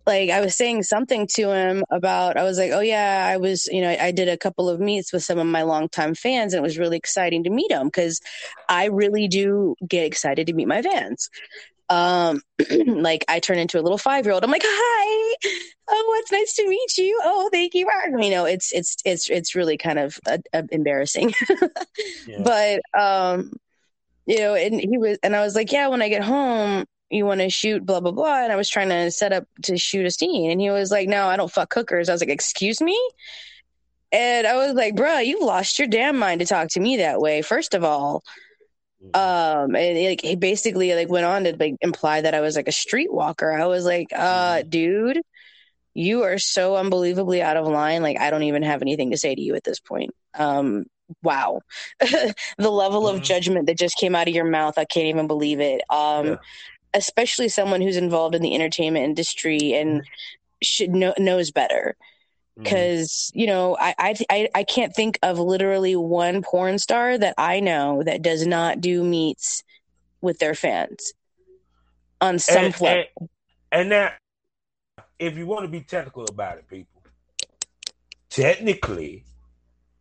[0.07, 3.67] like I was saying something to him about I was like, oh yeah, I was,
[3.67, 6.55] you know, I, I did a couple of meets with some of my longtime fans,
[6.55, 8.21] and it was really exciting to meet them because
[8.69, 11.29] I really do get excited to meet my fans.
[11.89, 12.43] Um,
[12.87, 14.45] like I turn into a little five year old.
[14.45, 15.37] I'm like, hi,
[15.89, 17.21] oh, it's nice to meet you.
[17.25, 17.89] Oh, thank you.
[18.19, 21.33] You know, it's it's it's it's really kind of uh, uh, embarrassing,
[22.27, 22.43] yeah.
[22.43, 23.53] but um,
[24.27, 27.25] you know, and he was, and I was like, yeah, when I get home, you
[27.25, 30.07] want to shoot blah blah blah and i was trying to set up to shoot
[30.07, 32.81] a scene and he was like no i don't fuck cookers i was like excuse
[32.81, 32.99] me
[34.13, 37.21] and i was like bro you've lost your damn mind to talk to me that
[37.21, 38.25] way first of all
[39.15, 42.69] um and like he basically like went on to like imply that i was like
[42.69, 43.59] a streetwalker.
[43.59, 45.21] I was like uh dude
[45.95, 48.03] you are so unbelievably out of line.
[48.03, 50.11] Like i don't even have anything to say to you at this point.
[50.35, 50.85] Um
[51.23, 51.61] wow.
[52.59, 55.61] The level of judgment that just came out of your mouth i can't even believe
[55.61, 55.83] it.
[55.91, 56.37] Um Yeah.
[56.95, 60.03] especially someone who's involved in the entertainment industry and
[60.63, 61.97] should know knows better.
[62.59, 62.65] Mm.
[62.65, 67.61] because you know I, I I can't think of literally one porn star that I
[67.61, 69.63] know that does not do meets
[70.23, 71.13] with their fans
[72.21, 73.07] on some and, level.
[73.21, 73.29] and,
[73.73, 74.13] and now,
[75.19, 77.03] if you want to be technical about it, people,
[78.31, 79.25] technically,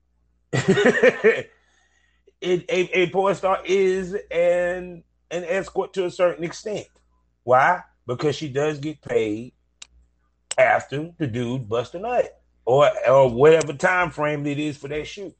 [0.53, 1.51] it,
[2.41, 6.87] a, a porn star is an an escort to a certain extent.
[7.43, 7.81] Why?
[8.07, 9.51] Because she does get paid
[10.57, 15.05] after the dude bust a nut, or or whatever time frame it is for that
[15.07, 15.35] shoot.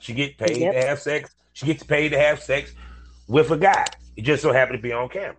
[0.00, 0.74] She get paid Yep.
[0.74, 1.34] to have sex.
[1.52, 2.72] She gets paid to have sex
[3.26, 3.84] with a guy.
[4.16, 5.34] It just so happened to be on camera.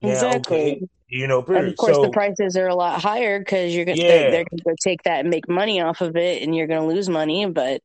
[0.00, 0.56] Yeah, exactly.
[0.76, 0.88] okay.
[1.08, 4.08] You know, of course, so, the prices are a lot higher because you're gonna Yeah.
[4.08, 7.08] they, they're gonna take that and make money off of it, and you're gonna lose
[7.08, 7.46] money.
[7.46, 7.82] But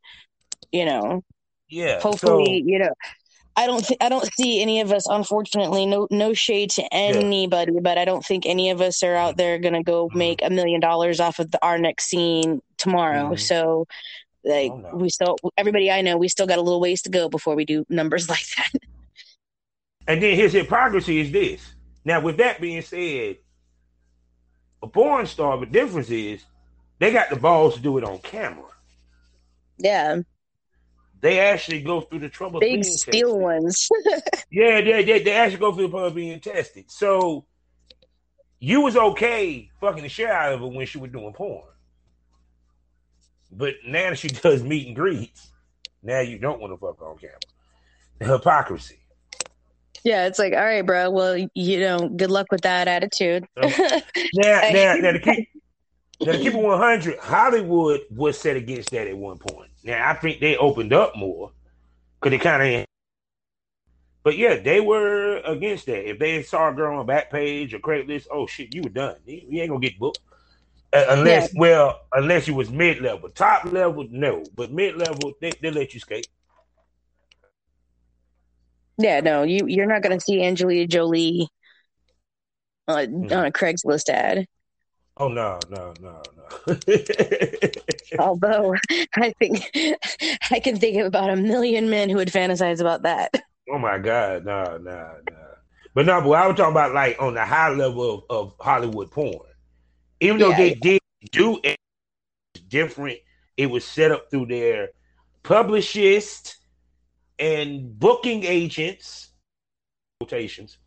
[0.71, 1.23] you know,
[1.67, 1.99] yeah.
[1.99, 2.93] hopefully, you know,
[3.55, 5.05] I don't th- I don't see any of us.
[5.07, 9.35] Unfortunately, no no shade to anybody, but I don't think any of us are out
[9.37, 10.15] there gonna go Mhm.
[10.15, 13.31] make a million dollars off of the, our next scene tomorrow.
[13.31, 13.39] Mhm.
[13.39, 13.85] So.
[14.45, 14.89] Like Oh, no.
[14.95, 17.65] we still, everybody I know, we still got a little ways to go before we
[17.65, 18.71] do numbers like that.
[20.07, 21.61] And then his hypocrisy is this.
[22.05, 23.35] Now, with that being said,
[24.81, 26.45] a porn star, the difference is
[26.99, 28.63] they got the balls to do it on camera.
[29.77, 30.21] Yeah,
[31.21, 33.41] They actually go through the trouble of big being steel tested.
[33.41, 33.89] ones.
[34.51, 36.85] Yeah, they, they they actually go through the trouble of being tested.
[36.89, 37.45] So
[38.59, 41.63] you was okay fucking the shit out of her when she was doing porn.
[43.51, 45.51] But now that she does meet and greets,
[46.01, 47.37] now you don't want to fuck on camera.
[48.19, 48.95] The hypocrisy.
[50.03, 51.09] Yeah, it's like, all right, bro.
[51.09, 53.45] Well, you know, good luck with that attitude.
[53.55, 54.01] Now, Hey.
[54.73, 55.47] now, now to keep
[56.21, 59.68] now to keep it one hundred, Hollywood was set against that at one point.
[59.83, 61.51] Now I think they opened up more
[62.19, 62.85] because they kind of.
[64.23, 66.07] But yeah, they were against that.
[66.07, 69.15] If they saw a girl on Backpage or Craigslist, oh shit, you were done.
[69.25, 70.19] You, ain't gonna get booked.
[70.91, 74.43] Uh, unless, well, unless you was mid level, top level, no.
[74.55, 76.27] But mid level, they they let you skate.
[78.97, 81.47] yeah, no, you you're not gonna see Angelina Jolie
[82.87, 83.31] uh, Mhm.
[83.31, 84.45] on a Craigslist ad.
[85.19, 86.45] Oh no, no, no, no.
[88.17, 88.75] Although
[89.15, 89.69] I think
[90.51, 93.31] I can think of about a million men who would fantasize about that.
[93.71, 95.37] Oh my God, no, no, no.
[95.93, 99.11] But no, but I was talking about like on the high level of, of Hollywood
[99.11, 99.47] porn.
[100.21, 101.01] Even though Yeah, they did
[101.31, 101.77] do it
[102.69, 103.19] different,
[103.57, 104.89] it was set up through their
[105.43, 106.57] publicists
[107.39, 109.29] and booking agents,
[110.19, 110.77] quotations.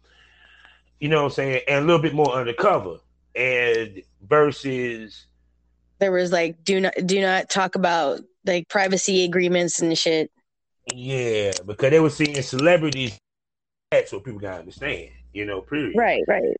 [1.00, 1.62] You know what I'm saying?
[1.68, 2.98] And a little bit more undercover.
[3.34, 5.26] And versus
[5.98, 10.30] There was like do not do not talk about like privacy agreements and shit.
[10.92, 13.18] yeah, because they were seeing celebrities
[13.90, 15.96] that's what people gotta understand, you know, period.
[15.96, 16.56] Right, right.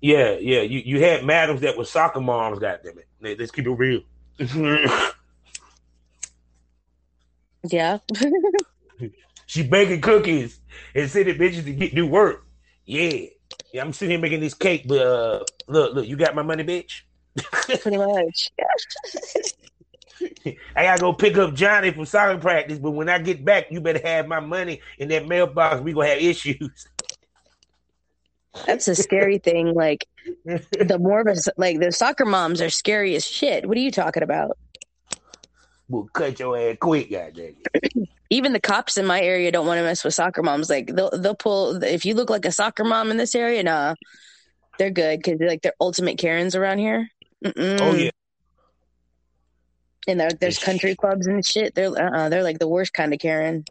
[0.00, 0.60] Yeah, yeah.
[0.60, 3.08] You you had madams that were soccer moms, goddamn it.
[3.20, 4.02] Let- Let's keep it real.
[7.68, 7.98] Yeah.
[9.46, 10.60] she baking cookies
[10.94, 12.46] and sending bitches to get do work.
[12.86, 13.26] Yeah.
[13.72, 16.64] Yeah, I'm sitting here making this cake, but uh look, look, you got my money,
[16.64, 17.02] bitch.
[17.80, 18.48] Pretty much.
[20.74, 23.80] I gotta go pick up Johnny from soccer practice, but when I get back, you
[23.80, 25.80] better have my money in that mailbox.
[25.80, 26.88] We gonna have issues.
[28.66, 29.74] That's a scary thing.
[29.74, 30.06] Like
[30.44, 33.66] the more of us like the soccer moms are scary as shit.
[33.66, 34.56] What are you talking about?
[35.88, 37.56] we'll cut your ass quick, goddamn.
[38.30, 40.68] Even the cops in my area don't want to mess with soccer moms.
[40.68, 43.94] Like they'll they'll pull if you look like a soccer mom in this area, nah,
[44.78, 47.10] they're good because they're like they're ultimate Karens around here.
[47.44, 47.80] Mm-mm.
[47.80, 48.10] Oh yeah.
[50.06, 51.74] and there, there's country clubs and shit.
[51.74, 53.64] They're uh, they're like the worst kind of Karen.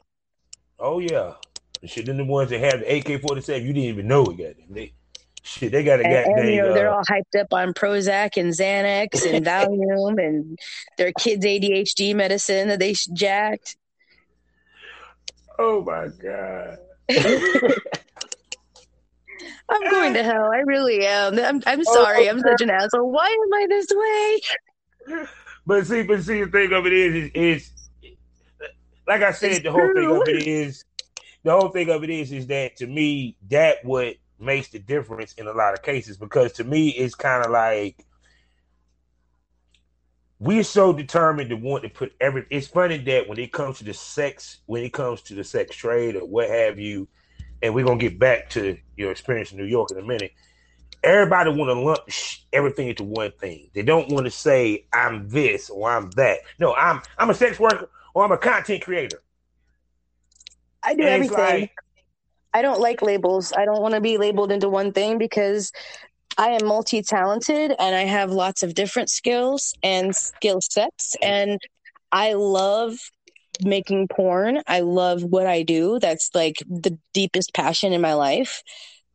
[0.80, 1.34] Oh yeah.
[1.86, 4.38] Shit, then the ones that have the AK forty seven, you didn't even know it,
[4.38, 4.56] goddamn.
[4.70, 4.94] They
[5.44, 7.74] shit, they got a And, and, goddamn you know they're uh, all hyped up on
[7.74, 10.60] Prozac and Xanax and Valium and
[10.98, 13.78] their kids' ADHD medicine that they jacked.
[15.60, 16.78] Oh my god.
[19.70, 20.50] I'm going to hell.
[20.54, 21.38] I really am.
[21.40, 22.30] I'm, I'm oh, sorry.
[22.30, 23.12] I'm such an asshole.
[23.12, 25.26] Why am I this way?
[25.66, 27.72] But see, but see, the thing of it is, is, is
[29.06, 30.22] like I said, It's the whole thing true.
[30.22, 30.84] of it is,
[31.44, 35.34] the whole thing of it is, is that to me, that what makes the difference
[35.34, 38.06] in a lot of cases because to me, it's kind of like
[40.40, 42.46] we're so determined to want to put every.
[42.50, 45.76] It's funny that when it comes to the sex, when it comes to the sex
[45.76, 47.08] trade or what have you,
[47.62, 50.32] and we're gonna get back to your experience in New York in a minute.
[51.04, 52.00] Everybody want to lump
[52.52, 53.70] everything into one thing.
[53.74, 56.40] They don't want to say I'm this or I'm that.
[56.60, 59.22] No, I'm I'm a sex worker or I'm a content creator.
[60.84, 61.38] I do and everything.
[61.62, 61.72] Like,
[62.54, 63.54] I don't like labels.
[63.54, 65.72] I don't want to be labeled into one thing because
[66.38, 71.16] I am multi talented and I have lots of different skills and skill sets.
[71.22, 71.60] And
[72.12, 72.98] I love
[73.64, 74.62] making porn.
[74.68, 76.00] I love what I do.
[76.00, 78.64] That's like the deepest passion in my life.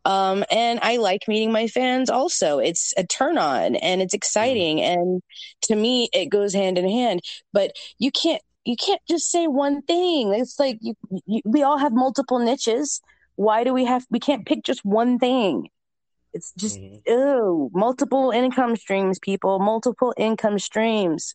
[0.04, 2.58] Um, and I like meeting my fans also.
[2.58, 4.78] It's a turn on and it's exciting.
[4.78, 4.94] Mm.
[4.94, 5.22] And
[5.62, 7.20] to me, it goes hand in hand.
[7.52, 10.32] But you can't you can't just say one thing.
[10.34, 10.94] It's like you,
[11.26, 13.00] you, we all have multiple niches.
[13.36, 15.68] Why do we have we can't pick just one thing?
[16.32, 16.98] It's just mm-hmm.
[17.08, 21.34] oh, multiple income streams, people, multiple income streams.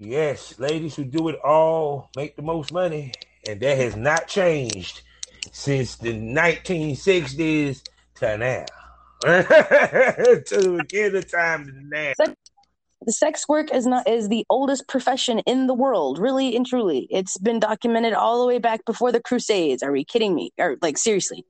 [0.00, 3.12] Yes, ladies who do it all make the most money,
[3.48, 5.02] and that has not changed
[5.50, 7.82] since the 1960s
[8.16, 8.64] to now.
[9.22, 12.12] to the beginning of time to now.
[13.04, 17.08] The sex work is not is the oldest profession in the world, really and truly.
[17.10, 19.82] It's been documented all the way back before the Crusades.
[19.82, 20.52] Are we kidding me?
[20.58, 21.44] Or like seriously?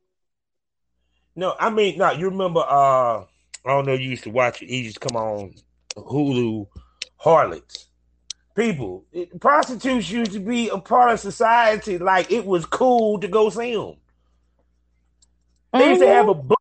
[1.37, 2.13] No, I mean, no.
[2.13, 2.61] You remember?
[2.61, 3.27] uh I
[3.67, 3.93] don't know.
[3.93, 4.71] You used to watch it.
[4.71, 5.55] He used to come on
[5.97, 6.69] Hulu,
[7.17, 7.88] Harlots
[8.59, 9.05] people.
[9.13, 11.99] It, prostitutes used to be a part of society.
[11.99, 13.95] Like it was cool to go see them.
[15.73, 15.89] They mm-hmm.
[15.91, 16.59] used to have a book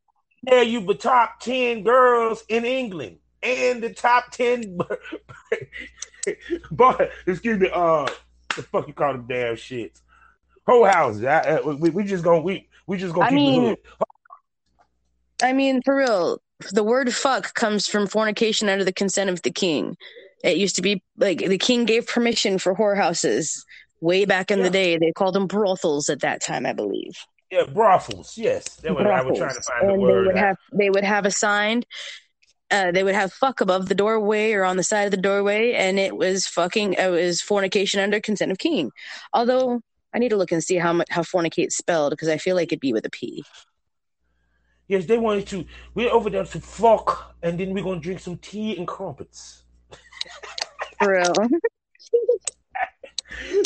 [0.47, 4.77] tell you the top ten girls in England and the top ten.
[6.71, 8.07] but excuse me, uh,
[8.55, 10.01] the fuck you call them damn shits?
[10.65, 11.23] Whole houses.
[11.23, 13.75] I, I, we, we just gonna we we just gonna I keep mean,
[15.41, 16.41] I mean, for real,
[16.71, 19.97] the word "fuck" comes from fornication under the consent of the king.
[20.43, 23.63] It used to be like the king gave permission for whorehouses
[24.01, 24.65] way back in yeah.
[24.65, 24.97] the day.
[24.97, 27.13] They called them brothels at that time, I believe.
[27.51, 28.37] Yeah, brothels.
[28.37, 29.25] Yes, that was, brothels.
[29.25, 30.23] I was trying to find and the word.
[30.23, 31.85] They would have they would have assigned.
[32.69, 35.71] Uh, they would have fuck above the doorway or on the side of the doorway,
[35.73, 36.93] and it was fucking.
[36.93, 38.91] It was fornication under consent of king.
[39.33, 39.81] Although
[40.13, 42.69] I need to look and see how much how fornicate spelled because I feel like
[42.69, 43.43] it'd be with a p.
[44.89, 45.65] Yes, they wanted to.
[45.93, 49.63] We're over there to fuck, and then we're gonna drink some tea and crumpets.
[50.99, 51.33] For real.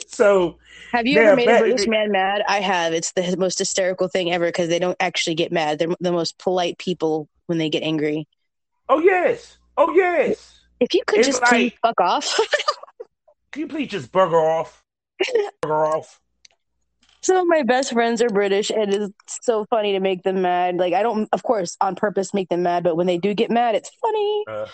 [0.07, 0.57] so
[0.91, 2.43] have you ever made a British man mad?
[2.47, 2.93] I have.
[2.93, 5.79] It's the most hysterical thing ever because they don't actually get mad.
[5.79, 8.27] They're the most polite people when they get angry.
[8.89, 9.57] Oh yes.
[9.77, 10.59] Oh yes.
[10.79, 12.39] If you could it's just like, please fuck off.
[13.51, 14.83] can you please just bugger off?
[15.63, 16.19] Bugger off.
[17.21, 20.77] Some of my best friends are British, and it's so funny to make them mad.
[20.77, 23.51] Like I don't, of course, on purpose make them mad, but when they do get
[23.51, 24.43] mad, it's funny.
[24.47, 24.65] Uh,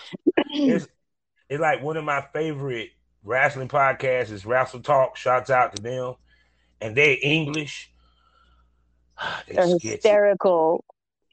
[0.50, 0.88] it's,
[1.48, 2.90] it's like one of my favorite
[3.24, 5.16] wrestling podcasts is Wrestle Talk.
[5.16, 6.14] Shouts out to them,
[6.80, 7.90] and they're English.
[9.48, 10.84] They're, they're hysterical.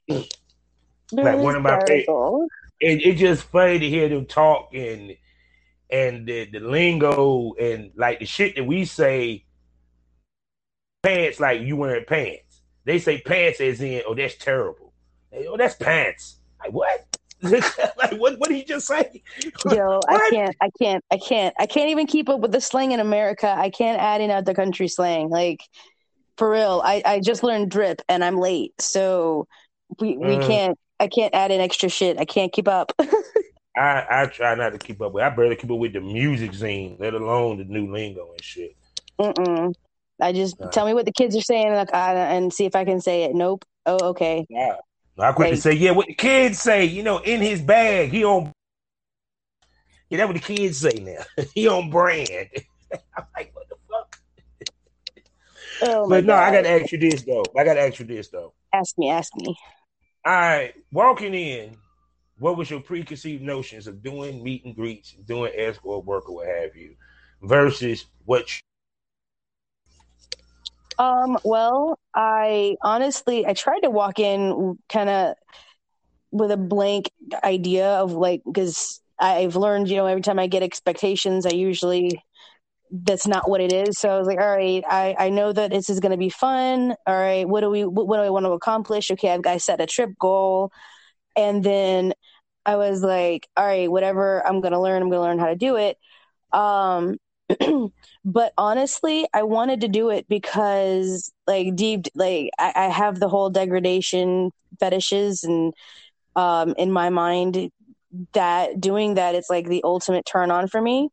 [0.08, 2.48] Like one of my favorite.
[2.80, 5.16] It, it's just funny to hear them talk and
[5.88, 9.44] and the, the lingo and like the shit that we say.
[11.02, 12.62] Pants like you wearing pants.
[12.84, 14.92] They say pants as in oh that's terrible.
[15.32, 16.38] oh that's pants.
[16.58, 17.05] Like what?
[17.42, 19.22] like what what did he just say?
[19.70, 22.92] Yo, I can't I can't I can't I can't even keep up with the slang
[22.92, 23.48] in America.
[23.48, 25.28] I can't add in other country slang.
[25.28, 25.60] Like
[26.38, 26.80] for real.
[26.84, 28.72] I, I just learned drip and I'm late.
[28.80, 29.46] So
[30.00, 30.46] we, we mm.
[30.46, 32.18] can't I can't add in extra shit.
[32.18, 32.92] I can't keep up.
[33.76, 36.54] I, I try not to keep up with I barely keep up with the music
[36.54, 38.76] scene, let alone the new lingo and shit.
[39.18, 39.74] Mm-mm.
[40.20, 42.74] I just uh, tell me what the kids are saying like, uh, and see if
[42.74, 43.34] I can say it.
[43.34, 43.66] Nope.
[43.84, 44.46] Oh, okay.
[44.48, 44.76] Yeah.
[45.18, 48.52] I quickly say, yeah, what the kids say, you know, in his bag, he on.
[50.10, 51.44] Yeah, that's what the kids say now.
[51.54, 52.28] he on brand.
[53.16, 54.18] I'm like, what the fuck?
[55.82, 56.42] Oh but no, God.
[56.42, 57.44] I got to ask you this though.
[57.56, 58.52] I got to ask you this though.
[58.72, 59.56] Ask me, ask me.
[60.24, 61.76] All right, walking in,
[62.38, 66.48] what was your preconceived notions of doing meet and greets, doing escort work, or what
[66.48, 66.94] have you,
[67.42, 68.48] versus what
[70.98, 75.34] um, well, I honestly I tried to walk in kind of
[76.30, 77.10] with a blank
[77.44, 82.22] idea of like because I've learned, you know, every time I get expectations, I usually
[82.90, 83.98] that's not what it is.
[83.98, 86.28] So I was like, all right, I, I know that this is going to be
[86.30, 86.94] fun.
[87.06, 89.10] All right, what do we what, what do I want to accomplish?
[89.10, 90.70] Okay, I've got set a trip goal,
[91.36, 92.14] and then
[92.64, 95.48] I was like, all right, whatever I'm going to learn, I'm going to learn how
[95.48, 95.96] to do it.
[96.52, 97.16] Um,
[98.24, 103.28] but honestly, I wanted to do it because, like, deep, like, I, I have the
[103.28, 105.72] whole degradation fetishes, and
[106.34, 107.70] um, in my mind,
[108.32, 111.10] that doing that, it's like the ultimate turn on for me.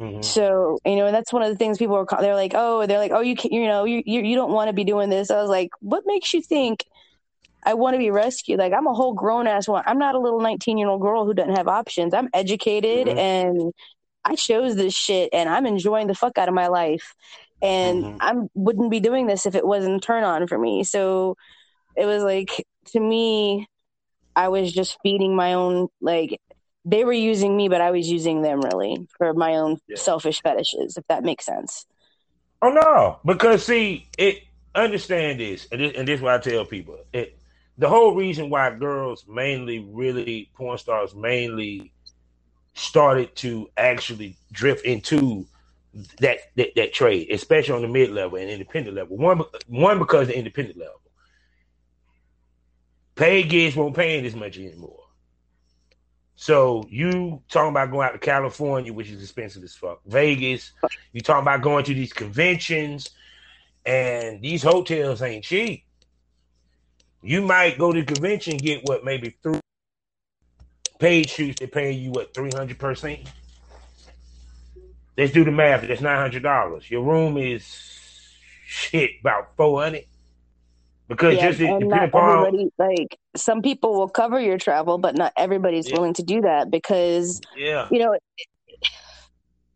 [0.00, 0.22] Mm-hmm.
[0.22, 2.06] So you know, and that's one of the things people are.
[2.20, 4.68] They're like, oh, they're like, oh, you can, you know, you you, you don't want
[4.68, 5.30] to be doing this.
[5.30, 6.84] I was like, what makes you think
[7.64, 8.58] I want to be rescued?
[8.58, 9.84] Like, I'm a whole grown ass one.
[9.86, 12.14] I'm not a little 19 year old girl who doesn't have options.
[12.14, 13.18] I'm educated mm-hmm.
[13.18, 13.72] and
[14.24, 17.14] I chose this shit, and I'm enjoying the fuck out of my life.
[17.60, 18.16] And mm-hmm.
[18.20, 20.84] I wouldn't be doing this if it wasn't a turn on for me.
[20.84, 21.36] So
[21.96, 23.68] it was like to me,
[24.34, 26.40] I was just feeding my own like
[26.84, 29.96] they were using me, but I was using them really for my own yeah.
[29.96, 31.86] selfish fetishes, if that makes sense.
[32.60, 34.42] Oh no, because see, it
[34.74, 36.98] understand this, and this, and this is what I tell people.
[37.12, 37.38] It
[37.78, 41.92] the whole reason why girls mainly, really porn stars mainly
[42.74, 45.46] started to actually drift into
[46.20, 49.16] that that, that trade, especially on the mid level and independent level.
[49.16, 51.00] One one because the independent level,
[53.14, 54.98] paid gigs won't pay as much anymore.
[56.36, 60.00] So you talking about going out to California, which is expensive as fuck.
[60.06, 60.72] Vegas,
[61.12, 63.10] you talking about going to these conventions,
[63.86, 65.84] and these hotels ain't cheap.
[67.22, 69.60] You might go to the convention get what maybe three
[70.98, 71.58] paid shoots.
[71.58, 73.24] They're paying you what three hundred per scene.
[75.16, 75.86] Let's do the math.
[75.86, 76.90] That's nine hundred dollars.
[76.90, 77.64] Your room is
[78.66, 80.04] shit about four hundred.
[81.08, 85.32] Because yeah, just and not everybody like some people will cover your travel, but not
[85.36, 85.96] everybody's yeah.
[85.96, 88.16] willing to do that because yeah, you know,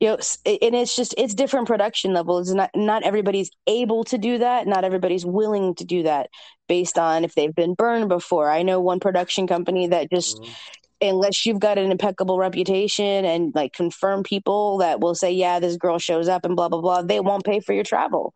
[0.00, 0.14] you know,
[0.46, 2.54] and it's just it's different production levels.
[2.54, 4.66] Not not everybody's able to do that.
[4.66, 6.30] Not everybody's willing to do that
[6.68, 8.48] based on if they've been burned before.
[8.48, 10.40] I know one production company that just.
[10.40, 10.52] Mm-hmm.
[11.00, 15.76] Unless you've got an impeccable reputation and like confirm people that will say, yeah, this
[15.76, 18.34] girl shows up and blah blah blah, they won't pay for your travel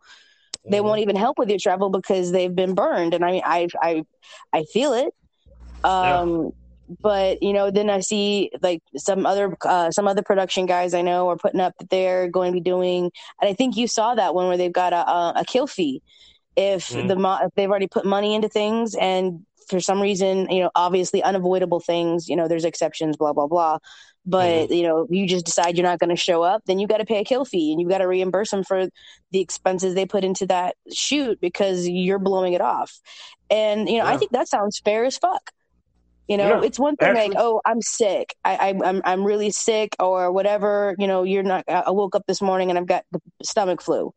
[0.68, 0.86] they mm-hmm.
[0.86, 4.04] won't even help with your travel because they've been burned and i mean i i
[4.52, 5.12] i feel it
[5.84, 6.96] um yeah.
[7.00, 11.02] but you know then i see like some other uh, some other production guys i
[11.02, 14.14] know are putting up that they're going to be doing and i think you saw
[14.14, 16.02] that one where they've got a, a, a kill fee
[16.56, 17.08] if mm-hmm.
[17.08, 21.22] the if they've already put money into things and for some reason you know obviously
[21.22, 23.78] unavoidable things you know there's exceptions blah blah blah
[24.26, 24.72] but mm-hmm.
[24.72, 27.06] you know you just decide you're not going to show up then you got to
[27.06, 28.88] pay a kill fee and you got to reimburse them for
[29.30, 33.00] the expenses they put into that shoot because you're blowing it off
[33.48, 34.12] and you know yeah.
[34.12, 35.50] i think that sounds fair as fuck
[36.28, 37.28] you know yeah, it's one thing actually.
[37.28, 41.42] like oh i'm sick I, am I'm, I'm really sick or whatever you know you're
[41.42, 44.12] not i woke up this morning and i've got the stomach flu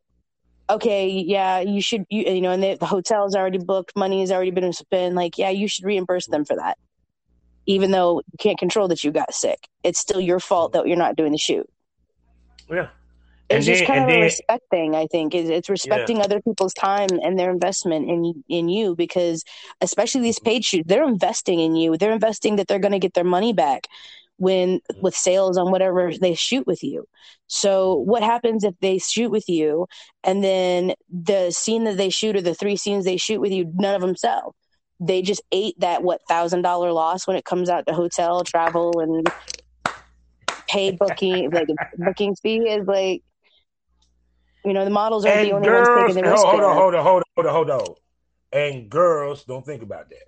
[0.69, 4.31] okay yeah you should you, you know and the, the hotel's already booked money has
[4.31, 6.77] already been spent like yeah you should reimburse them for that
[7.65, 9.67] even though you can't control that you got sick.
[9.83, 11.69] It's still your fault that you're not doing the shoot.
[12.69, 12.89] Yeah.
[13.49, 15.35] It's just kind of then, a respect thing, I think.
[15.35, 16.23] Is it's respecting yeah.
[16.23, 19.43] other people's time and their investment in in you because
[19.79, 21.97] especially these paid shoots, they're investing in you.
[21.97, 23.87] They're investing that they're gonna get their money back
[24.37, 25.01] when mm-hmm.
[25.01, 27.05] with sales on whatever they shoot with you.
[27.47, 28.09] So mm-hmm.
[28.09, 29.87] what happens if they shoot with you
[30.23, 33.71] and then the scene that they shoot or the three scenes they shoot with you,
[33.75, 34.55] none of them sell?
[34.99, 38.99] they just ate that what thousand dollar loss when it comes out to hotel travel
[38.99, 39.27] and
[40.67, 41.67] paid booking like
[41.97, 43.21] booking fee is like
[44.63, 46.45] you know the models are the only girls, ones taking the risk.
[46.45, 47.95] Hold on, hold on, hold on, hold on, hold on.
[48.53, 50.27] And girls don't think about that.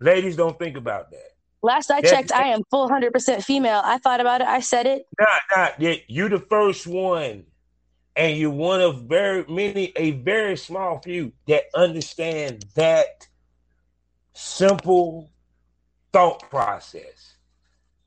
[0.00, 1.29] Ladies don't think about that.
[1.62, 3.82] Last I checked, I am full hundred percent female.
[3.84, 4.46] I thought about it.
[4.46, 5.06] I said it.
[5.18, 6.02] Not, not yet.
[6.08, 7.44] You the first one
[8.16, 13.26] and you're one of very many, a very small few that understand that
[14.32, 15.30] simple
[16.12, 17.36] thought process.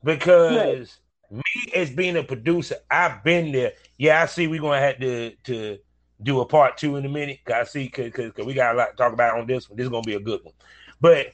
[0.02, 1.00] Because
[1.30, 1.42] right.
[1.44, 3.72] me as being a producer, I've been there.
[3.98, 5.78] Yeah, I see we're gonna have to to
[6.22, 7.40] do a part two in a minute.
[7.52, 9.76] I see because we got a lot to talk about on this one.
[9.76, 10.54] This is gonna be a good one.
[11.00, 11.32] But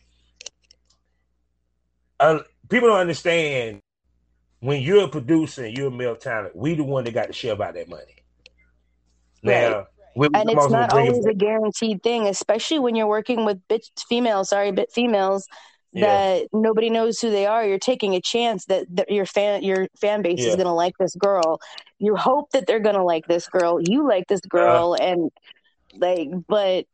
[2.20, 3.80] uh, people don't understand
[4.60, 7.32] when you're a producer and you're a male talent, we the one that got to
[7.32, 8.16] share about that money.
[9.42, 10.30] Now, right.
[10.34, 14.50] and it's not always a guaranteed thing, especially when you're working with bit females.
[14.50, 15.48] Sorry, bit females
[15.94, 16.46] that yeah.
[16.52, 17.66] nobody knows who they are.
[17.66, 20.48] You're taking a chance that, that your fan your fan base yeah.
[20.48, 21.60] is going to like this girl.
[21.98, 23.80] You hope that they're going to like this girl.
[23.80, 25.30] You like this girl, uh, and
[25.96, 26.84] like, but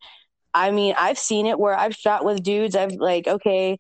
[0.55, 2.77] I mean, I've seen it where I've shot with dudes.
[2.77, 3.77] I've like, okay,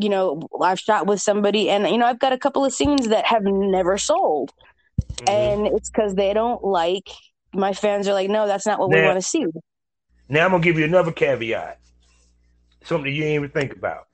[0.00, 3.08] you know, I've shot with somebody, and you know, I've got a couple of scenes
[3.08, 4.52] that have never sold,
[5.00, 5.28] mm-hmm.
[5.28, 7.08] and it's because they don't like
[7.54, 9.46] my fans are like, no, that's not what now, we want to see.
[10.28, 11.80] Now I'm gonna give you another caveat,
[12.84, 14.06] something you didn't even think about,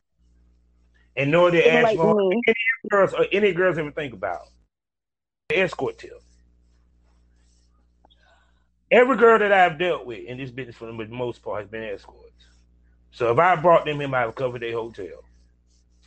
[1.16, 2.42] and nor did like any
[2.90, 4.42] girls or any girls ever think about.
[5.48, 6.12] The escort tip.
[8.90, 11.82] Every girl that I've dealt with in this business, for the most part, has been
[11.82, 12.30] escorts.
[13.10, 15.24] So if I brought them in, I would cover their hotel,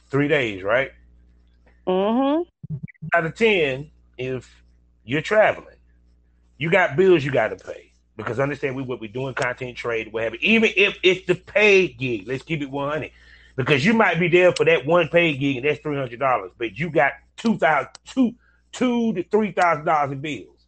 [0.10, 0.92] three days, right?
[1.86, 2.76] Mm-hmm.
[3.14, 4.64] Out of ten, if
[5.06, 5.76] you're traveling,
[6.58, 10.12] you got bills you got to pay because understand we what we're doing content trade,
[10.12, 10.36] whatever.
[10.42, 13.12] Even if it's the paid gig, let's keep it one hundred,
[13.56, 16.52] because you might be there for that one paid gig and that's three hundred dollars,
[16.58, 18.34] but you got two thousand two
[18.72, 20.66] two to three thousand dollars in bills.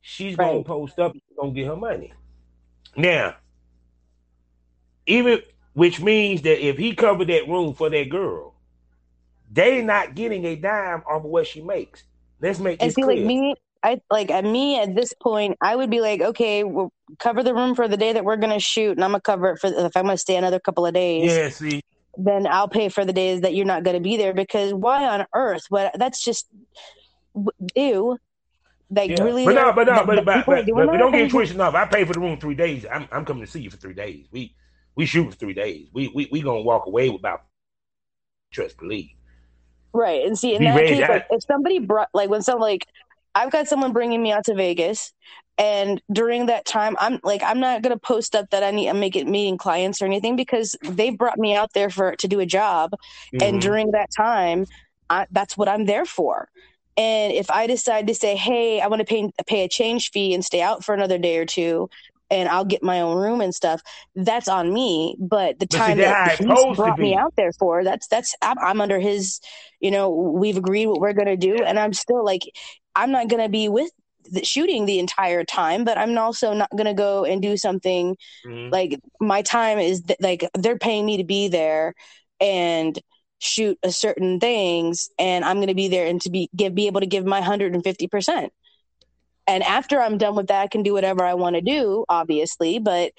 [0.00, 0.52] She's right.
[0.52, 2.12] gonna post up, gonna get her money.
[2.96, 3.36] Now,
[5.06, 5.42] even
[5.74, 8.54] which means that if he covered that room for that girl,
[9.50, 12.04] they not getting a dime off of what she makes.
[12.40, 13.08] Let's make this clear.
[13.08, 16.92] Like me, I like at me at this point, I would be like, okay, we'll
[17.18, 19.58] cover the room for the day that we're gonna shoot, and I'm gonna cover it
[19.58, 21.32] for if I'm gonna stay another couple of days.
[21.32, 21.82] Yeah, see,
[22.16, 25.26] then I'll pay for the days that you're not gonna be there because why on
[25.34, 25.64] earth?
[25.68, 26.48] What that's just
[27.74, 28.18] ew.
[28.90, 29.22] Like yeah.
[29.24, 31.74] really, but no, but no, but, but, but, but, but don't get twisted enough.
[31.74, 32.84] I pay for the room three days.
[32.90, 34.26] I'm I'm coming to see you for three days.
[34.30, 34.54] We
[34.96, 35.88] we shoot for three days.
[35.92, 37.44] We we we gonna walk away with about
[38.52, 39.10] trust believe.
[39.92, 42.86] Right, and see in that case, like, if somebody brought like when some like
[43.34, 45.12] I've got someone bringing me out to Vegas,
[45.58, 48.94] and during that time, I'm like, I'm not gonna post up that I need to
[48.94, 52.40] make it meeting clients or anything because they brought me out there for to do
[52.40, 53.42] a job, mm-hmm.
[53.42, 54.66] and during that time,
[55.10, 56.48] I, that's what I'm there for.
[56.96, 60.34] And if I decide to say, "Hey, I want to pay pay a change fee
[60.34, 61.88] and stay out for another day or two,
[62.30, 63.80] and I'll get my own room and stuff,"
[64.14, 65.16] that's on me.
[65.18, 68.98] But the time that he brought me out there for, that's that's I'm, I'm under
[68.98, 69.40] his.
[69.80, 72.42] You know, we've agreed what we're gonna do, and I'm still like,
[72.94, 73.90] I'm not going to be with
[74.30, 78.16] the shooting the entire time, but I'm also not going to go and do something
[78.46, 78.72] mm-hmm.
[78.72, 81.94] like my time is th- like they're paying me to be there
[82.40, 82.98] and
[83.38, 86.86] shoot a certain things and I'm going to be there and to be give be
[86.86, 88.48] able to give my 150%.
[89.46, 92.78] And after I'm done with that, I can do whatever I want to do, obviously,
[92.78, 93.12] but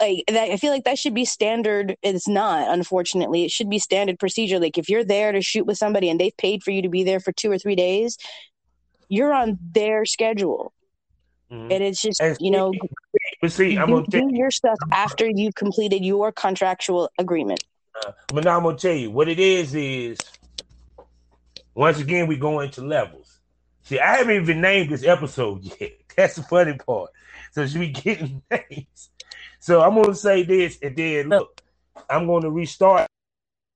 [0.00, 1.96] like that, I feel like that should be standard.
[2.02, 3.44] It's not, unfortunately.
[3.44, 4.58] It should be standard procedure.
[4.58, 7.04] Like if you're there to shoot with somebody and they've paid for you to be
[7.04, 8.18] there for two or three days,
[9.08, 10.72] you're on their schedule.
[11.50, 11.70] Mm-hmm.
[11.70, 12.72] And it's just, and you know,
[13.40, 17.62] but see, I'm gonna do your stuff after you've completed your contractual agreement.
[18.06, 19.74] Uh, but now I'm gonna tell you what it is.
[19.74, 20.18] Is
[21.74, 23.21] once again we go into levels.
[23.82, 25.92] See, I haven't even named this episode yet.
[26.16, 27.10] That's the funny part.
[27.52, 29.10] So should be getting names.
[29.58, 31.60] So I'm gonna say this, and then look,
[32.08, 33.06] I'm gonna restart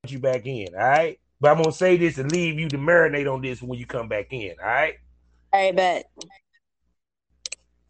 [0.07, 0.69] you back in.
[0.75, 3.79] All right, but I'm gonna say this and leave you to marinate on this when
[3.79, 4.55] you come back in.
[4.61, 4.95] All right.
[5.53, 6.11] I bet.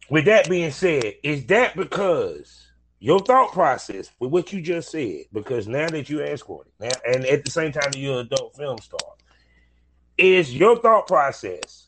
[0.09, 2.67] With that being said, is that because
[2.99, 5.25] your thought process with what you just said?
[5.33, 8.77] Because now that you're escorting, now and at the same time you're an adult film
[8.77, 9.15] star,
[10.17, 11.86] is your thought process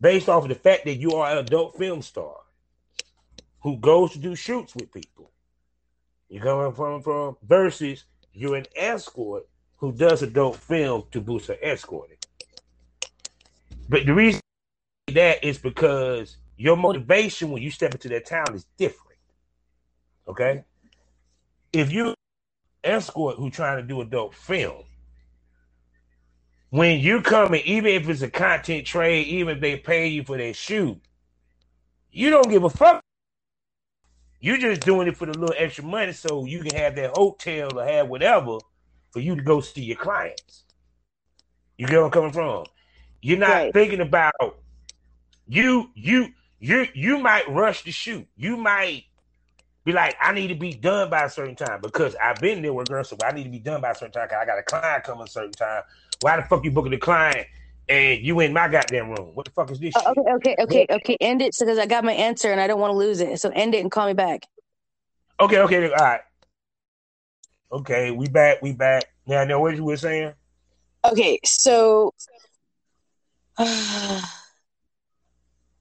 [0.00, 2.36] based off of the fact that you are an adult film star
[3.62, 5.30] who goes to do shoots with people?
[6.28, 11.56] You're coming from from versus you're an escort who does adult film to boost her
[11.62, 12.18] escorting.
[13.88, 14.40] But the reason
[15.08, 19.18] that is because your motivation when you step into that town is different.
[20.28, 20.64] Okay?
[21.72, 22.14] If you
[22.84, 24.84] escort who trying to do adult film,
[26.70, 30.24] when you come in, even if it's a content trade, even if they pay you
[30.24, 31.00] for their shoot,
[32.12, 33.02] you don't give a fuck.
[34.40, 37.78] You're just doing it for the little extra money so you can have that hotel
[37.78, 38.58] or have whatever
[39.10, 40.64] for you to go see your clients.
[41.76, 42.66] You get where I'm coming from?
[43.20, 43.72] You're not right.
[43.72, 44.34] thinking about
[45.46, 46.28] you you
[46.60, 48.26] you you might rush the shoot.
[48.36, 49.04] You might
[49.84, 52.72] be like, I need to be done by a certain time because I've been there
[52.72, 54.26] with girls, so I need to be done by a certain time.
[54.28, 55.82] because I got a client coming a certain time.
[56.20, 57.46] Why the fuck you booking the client
[57.88, 59.30] and you in my goddamn room?
[59.34, 59.96] What the fuck is this?
[59.96, 61.16] Uh, okay, okay, okay, okay.
[61.20, 63.40] End it because I got my answer and I don't want to lose it.
[63.40, 64.46] So end it and call me back.
[65.40, 66.20] Okay, okay, all right.
[67.72, 69.04] Okay, we back, we back.
[69.26, 70.34] Now, now, what you were saying?
[71.04, 72.12] Okay, so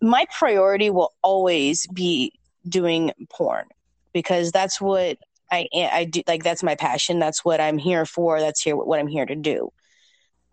[0.01, 2.31] my priority will always be
[2.67, 3.65] doing porn
[4.13, 5.17] because that's what
[5.51, 8.99] I I do like that's my passion that's what I'm here for that's here what
[8.99, 9.71] I'm here to do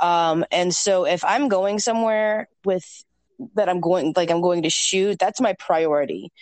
[0.00, 2.84] um and so if I'm going somewhere with
[3.54, 6.32] that I'm going like I'm going to shoot that's my priority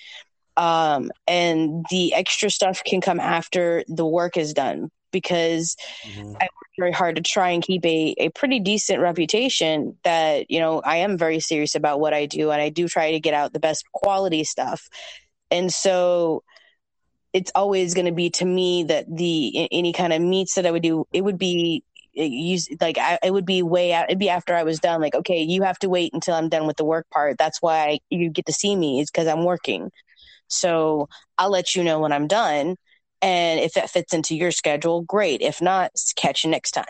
[0.57, 6.35] um and the extra stuff can come after the work is done because mm-hmm.
[6.41, 10.59] I work very hard to try and keep a, a pretty decent reputation that, you
[10.59, 13.33] know, I am very serious about what I do and I do try to get
[13.33, 14.89] out the best quality stuff.
[15.51, 16.43] And so
[17.33, 20.71] it's always going to be to me that the any kind of meets that I
[20.71, 21.85] would do, it would be
[22.15, 24.07] you like I, it would be way out.
[24.09, 25.01] It'd be after I was done.
[25.01, 27.37] Like, okay, you have to wait until I'm done with the work part.
[27.39, 29.91] That's why you get to see me is because I'm working.
[30.49, 31.09] So
[31.39, 32.77] I'll let you know when I'm done,
[33.23, 35.41] and if that fits into your schedule, great.
[35.41, 36.85] If not, catch you next time.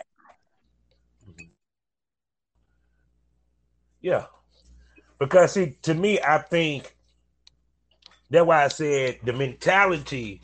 [4.01, 4.25] Yeah,
[5.17, 6.95] because see, to me, I think
[8.29, 10.41] that's why I said the mentality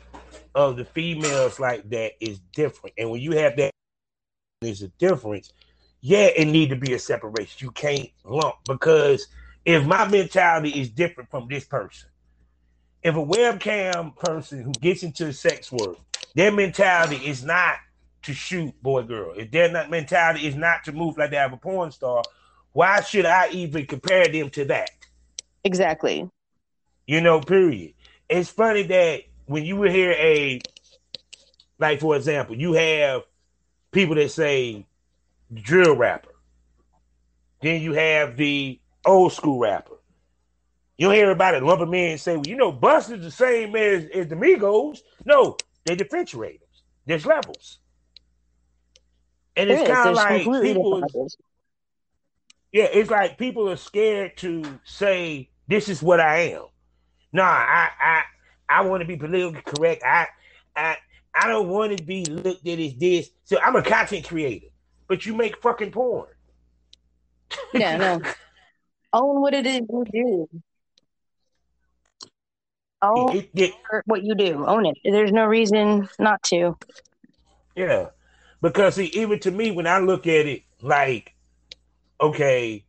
[0.54, 2.94] of the females like that is different.
[2.98, 3.72] And when you have that,
[4.62, 5.52] there's a difference.
[6.00, 7.66] Yeah, it need to be a separation.
[7.66, 9.28] You can't lump because
[9.64, 12.08] if my mentality is different from this person,
[13.02, 15.96] if a webcam person who gets into sex work,
[16.34, 17.76] their mentality is not
[18.22, 19.34] to shoot boy girl.
[19.36, 22.22] If their not mentality is not to move like they have a porn star,
[22.72, 24.90] why should I even compare them to that?
[25.64, 26.28] Exactly.
[27.06, 27.94] You know, period.
[28.28, 30.60] It's funny that when you hear a
[31.78, 33.22] like for example, you have
[33.92, 34.86] people that say
[35.52, 36.30] drill rapper.
[37.60, 39.96] Then you have the old school rapper.
[40.98, 44.04] You hear everybody lump them in and say, well, you know, Busta's the same as,
[44.14, 45.00] as the Migos.
[45.24, 46.58] No, they're differentiators.
[47.06, 47.78] There's levels.
[49.56, 51.02] And it's kind of like people
[52.72, 56.66] Yeah, it's like people are scared to say this is what I am.
[57.32, 58.22] Nah, I I
[58.68, 60.02] I want to be politically correct.
[60.04, 60.28] I
[60.74, 60.96] I
[61.42, 63.30] I don't want to be looked at as this.
[63.44, 64.68] So I'm a content creator,
[65.08, 66.28] but you make fucking porn.
[67.74, 68.20] Yeah, no.
[69.12, 70.48] Own what it is you do.
[73.02, 73.72] Own it, it,
[74.06, 74.64] what you do.
[74.64, 74.96] Own it.
[75.04, 76.78] There's no reason not to.
[77.74, 78.10] Yeah,
[78.60, 81.34] because see, even to me, when I look at it, like,
[82.20, 82.84] okay,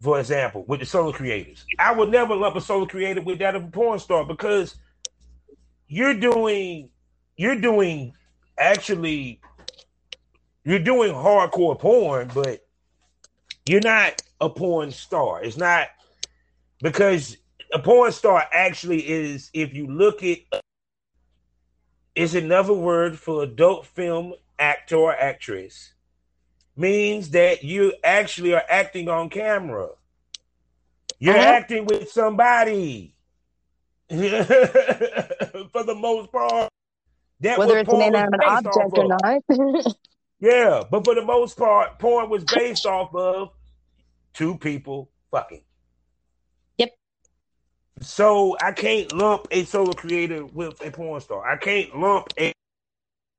[0.00, 3.54] for example, with the solo creators, I would never lump a solo creator with that
[3.54, 4.76] of a porn star because
[5.86, 6.88] you're doing
[7.36, 8.14] you're doing
[8.58, 9.40] actually
[10.64, 12.66] you're doing hardcore porn, but
[13.66, 15.42] you're not a porn star.
[15.42, 15.88] It's not
[16.80, 17.36] because
[17.72, 20.38] a porn star actually is, if you look at
[22.14, 25.92] is another word for adult film actor or actress,
[26.76, 29.88] means that you actually are acting on camera.
[31.18, 31.48] You're uh-huh.
[31.48, 33.14] acting with somebody.
[34.08, 36.68] for the most part.
[37.44, 39.42] That Whether it's an inanimate object or not.
[40.40, 43.50] yeah, but for the most part, porn was based off of
[44.32, 45.60] two people fucking.
[46.78, 46.92] Yep.
[48.00, 51.46] So I can't lump a solo creator with a porn star.
[51.46, 52.54] I can't lump a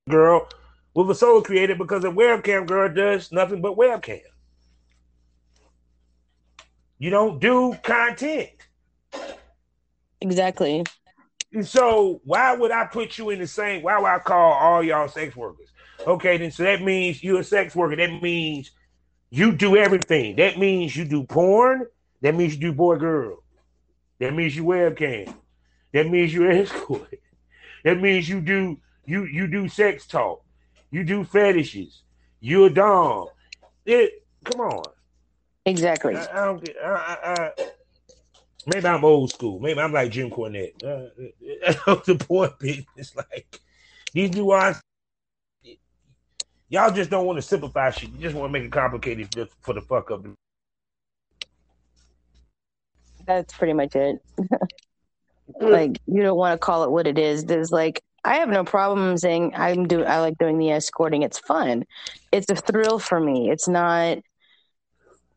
[0.08, 0.50] girl
[0.94, 4.22] with a solo creator because a webcam girl does nothing but webcam.
[7.00, 8.52] You don't do content.
[10.22, 10.84] Exactly.
[11.64, 13.84] So why would I put you in the same?
[13.84, 15.70] Why would I call all y'all sex workers?
[16.06, 17.96] Okay, then so that means you're a sex worker.
[17.96, 18.72] That means
[19.30, 20.36] you do everything.
[20.36, 21.88] That means you do porn.
[22.22, 23.44] That means you do boy girl.
[24.20, 25.34] That means you webcam.
[25.94, 27.20] That means you escort.
[27.84, 30.44] That means you do you you do sex talk.
[30.92, 32.02] You do fetishes.
[32.40, 33.28] You're a dom.
[33.86, 34.84] It come on.
[35.66, 36.16] Exactly.
[36.16, 36.70] I, I don't.
[36.84, 37.52] I, I,
[38.66, 39.60] maybe I'm old school.
[39.60, 40.84] Maybe I'm like Jim Cornette.
[40.84, 41.10] Uh,
[41.68, 42.54] uh, uh the point
[42.96, 43.60] is like
[44.14, 44.82] these nuances.
[46.70, 48.10] Y'all just don't want to simplify shit.
[48.10, 50.32] You just want to make it complicated just for the fuck of it.
[53.26, 54.18] That's pretty much it.
[55.62, 55.70] Mm.
[55.70, 57.46] like you don't want to call it what it is.
[57.46, 61.22] There's like I have no problem saying I'm do I like doing the escorting.
[61.22, 61.86] It's fun.
[62.32, 63.52] It's a thrill for me.
[63.52, 64.18] It's not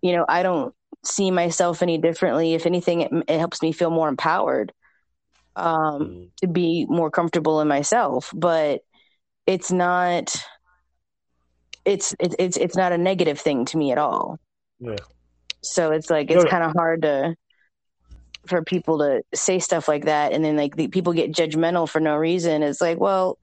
[0.00, 0.74] you know, I don't
[1.04, 2.54] see myself any differently.
[2.54, 4.72] If anything, it, it helps me feel more empowered
[5.56, 8.30] um, mm to be more comfortable in myself.
[8.34, 8.82] But
[9.46, 10.36] it's not.
[11.84, 14.38] It's it's it's it's not a negative thing to me at all.
[14.78, 14.96] Yeah.
[15.62, 17.34] So it's like it's kind of hard to
[18.46, 22.00] for people to say stuff like that, and then like the, people get judgmental for
[22.00, 22.62] no reason.
[22.62, 23.38] It's like, well,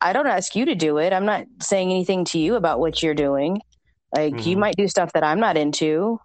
[0.00, 1.12] I don't ask you to do it.
[1.12, 3.60] I'm not saying anything to you about what you're doing.
[4.14, 4.48] Like mm-hmm.
[4.48, 6.20] you might do stuff that I'm not into.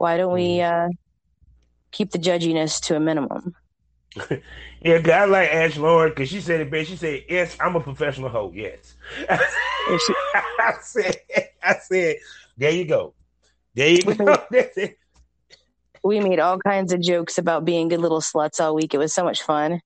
[0.00, 0.86] Why don't we mm-hmm.
[0.86, 0.88] uh,
[1.90, 3.54] keep the judginess to a minimum?
[4.80, 6.88] yeah, I like Ash Lord because she said it best.
[6.88, 8.94] She said, "Yes, I'm a professional hoe." Yes,
[9.28, 11.16] I said,
[11.62, 12.16] "I said,
[12.56, 13.12] there you go,
[13.74, 14.42] there you go."
[16.02, 18.94] we made all kinds of jokes about being good little sluts all week.
[18.94, 19.82] It was so much fun.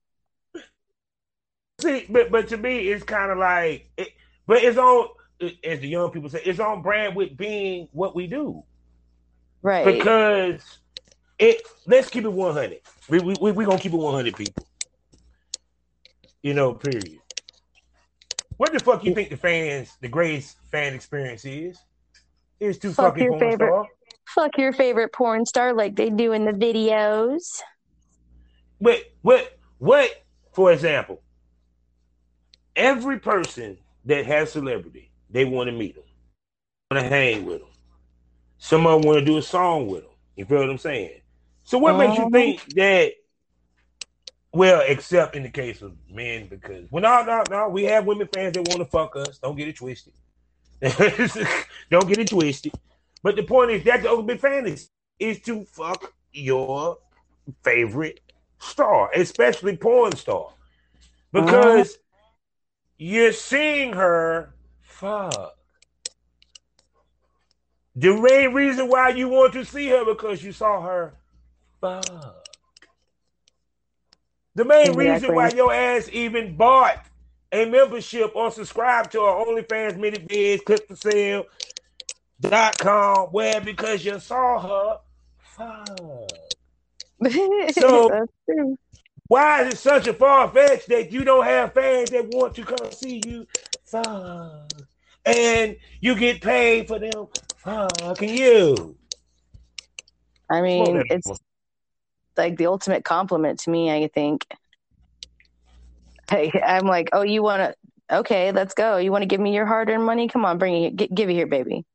[1.81, 4.13] See, but but to me, it's kind of like, it,
[4.47, 5.09] but it's on
[5.41, 8.63] as the young people say, it's on brand with being what we do.
[9.65, 9.83] Right.
[9.83, 10.61] Because
[11.39, 12.81] it let's keep it 100.
[13.09, 14.67] We we we, we going to keep it 100 people.
[16.43, 17.17] You know, period.
[18.57, 21.79] What the fuck you think the fans, the greatest fan experience is?
[22.59, 23.87] Is to Fuck fucking your porn favorite- star.
[24.35, 27.41] Fuck your favorite porn star like they do in the videos.
[28.79, 30.11] Wait, what what
[30.53, 31.23] for example,
[32.75, 36.03] every person that has celebrity, they want to meet them,
[36.91, 37.69] want to hang with them.
[38.57, 40.11] Some of them want to do a song with them.
[40.35, 41.21] You feel what I'm saying?
[41.63, 42.31] So what makes you Mhm.
[42.31, 43.13] think that?
[44.53, 48.27] Well, except in the case of men, because well, no, no, no, we have women
[48.33, 49.37] fans that want to fuck us.
[49.39, 50.13] Don't get it twisted.
[51.89, 52.73] Don't get it twisted.
[53.21, 54.89] But the point is that the ultimate fan is,
[55.19, 56.97] is to fuck your
[57.63, 58.21] favorite
[58.59, 60.49] star, especially porn star,
[61.31, 61.97] because
[62.97, 65.54] you're seeing her fuck.
[67.95, 71.13] The main reason why you want to see her because you saw her
[71.79, 72.03] fuck.
[74.55, 77.05] The main reason why your ass even bought
[77.51, 81.45] a membership or subscribed to our OnlyFans ManyVids, clip for sale,
[82.41, 84.99] dot com, where because you saw her
[85.39, 85.87] fuck.
[87.71, 88.09] So-
[89.27, 92.63] Why is it such a far fetch that you don't have fans that want to
[92.63, 93.47] come see you
[93.83, 94.69] fuck?
[95.25, 97.27] And you get paid for them
[97.65, 98.95] fucking you.
[100.49, 101.29] I mean, it's
[102.37, 104.45] like the ultimate compliment to me, I think.
[106.29, 108.17] Hey, I'm like, oh, you want to?
[108.17, 108.97] Okay, let's go.
[108.97, 110.27] You want to give me your hard-earned money?
[110.27, 110.95] Come on, bring it.
[110.95, 111.85] G- give it here, baby.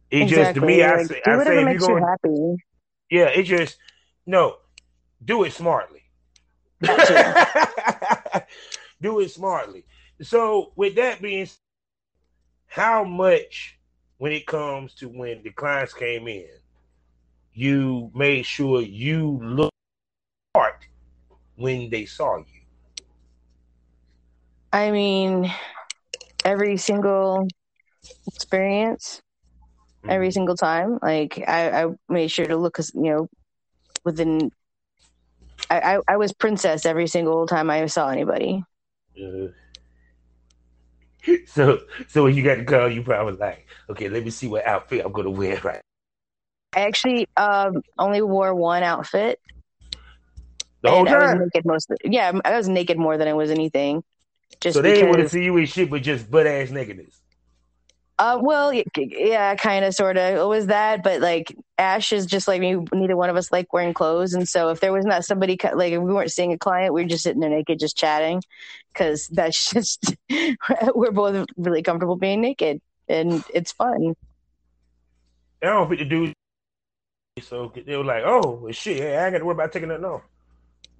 [0.09, 2.55] It just to me, I Like, say, do I say if you're you going, happy.
[3.09, 3.77] yeah, it just
[4.25, 4.57] no,
[5.23, 6.03] do it smartly.
[9.01, 9.85] do it smartly.
[10.21, 11.59] So with that being, s-
[12.67, 13.77] how much
[14.17, 16.49] when it comes to when the clients came in,
[17.53, 19.73] you made sure you looked
[20.53, 20.87] smart
[21.55, 22.45] when they saw you.
[24.71, 25.51] I mean,
[26.45, 27.47] every single
[28.27, 29.21] experience,
[30.09, 30.99] every single time.
[31.01, 33.27] Like I, I made sure to look, you know,
[34.03, 34.51] within.
[35.69, 38.63] I, I, I was princess every single time I saw anybody.
[39.21, 39.47] Uh,
[41.47, 44.65] so so when you got the call, you probably like, okay, let me see what
[44.65, 45.81] outfit I'm gonna wear right.
[46.73, 49.39] I actually um, only wore one outfit,
[50.81, 51.39] The whole and I was time.
[51.39, 51.87] naked most.
[51.89, 54.03] The, yeah, I was naked more than I was anything.
[54.61, 57.19] Just So they didn't want to see you in shit, but just butt ass nakedness.
[58.19, 60.35] Uh, well, yeah, kind of, sort of.
[60.35, 62.75] It was that, but like Ash is just like me.
[62.91, 65.93] Neither one of us like wearing clothes, and so if there was not somebody like
[65.93, 68.41] if we weren't seeing a client, we were just sitting there naked, just chatting,
[68.91, 70.15] because that's just
[70.95, 74.15] we're both really comfortable being naked, and it's fun.
[75.61, 76.33] I don't fit the dude.
[77.41, 80.23] So they were like, oh shit, I ain't got to worry about taking that off.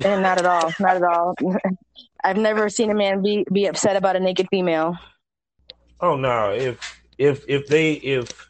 [0.06, 1.36] And not at all, not at all.
[2.24, 4.96] I've never seen a man be be upset about a naked female.
[6.00, 8.50] Oh no, if if if they if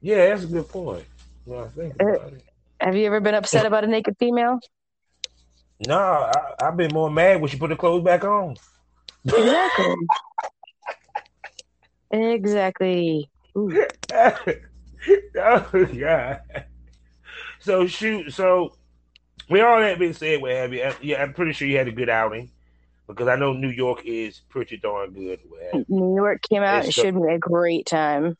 [0.00, 1.04] yeah, that's a good point.
[1.46, 2.44] No, I think uh, about it.
[2.80, 4.58] Have you ever been upset about a naked female?
[5.86, 8.56] No, I, I've been more mad when she put the clothes back on.
[9.24, 9.94] Exactly.
[12.10, 13.30] exactly.
[13.56, 13.86] Ooh.
[14.14, 16.40] oh god.
[17.60, 18.32] So shoot.
[18.32, 18.74] So
[19.50, 20.90] with all that being said, what have you?
[21.02, 22.50] Yeah, I'm pretty sure you had a good outing
[23.10, 25.40] because I know New York is pretty darn good.
[25.88, 26.84] New York came out.
[26.86, 28.36] It so- should be a great time.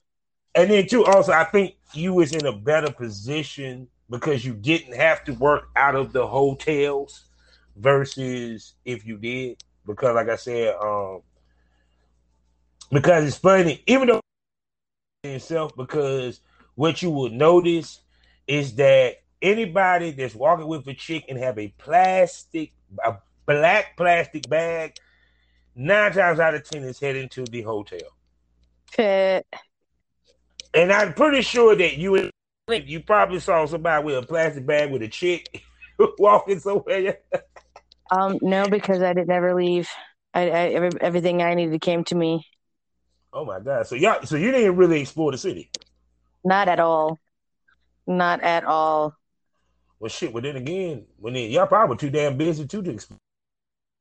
[0.54, 4.96] And then too, also, I think you was in a better position because you didn't
[4.96, 7.26] have to work out of the hotels
[7.76, 9.62] versus if you did.
[9.86, 11.22] Because like I said, um,
[12.90, 14.20] because it's funny, even though
[15.22, 16.40] itself, because
[16.74, 18.00] what you will notice
[18.46, 22.72] is that anybody that's walking with a chick and have a plastic,
[23.04, 23.16] a
[23.51, 24.94] black plastic bag,
[25.74, 27.98] nine times out of ten is heading to the hotel.
[30.72, 32.30] And I'm pretty sure that you
[32.68, 35.64] you probably saw somebody with a plastic bag with a chick
[36.18, 37.18] walking somewhere.
[38.12, 39.88] Um, no, because I did never leave.
[40.32, 42.46] I, I everything I needed came to me.
[43.32, 43.88] Oh my god!
[43.88, 45.70] So y'all, so you didn't really explore the city?
[46.44, 47.18] Not at all.
[48.07, 49.14] Not at all.
[49.98, 50.32] Well, shit.
[50.32, 53.18] Well, then again, when they, y'all probably too damn busy too to explore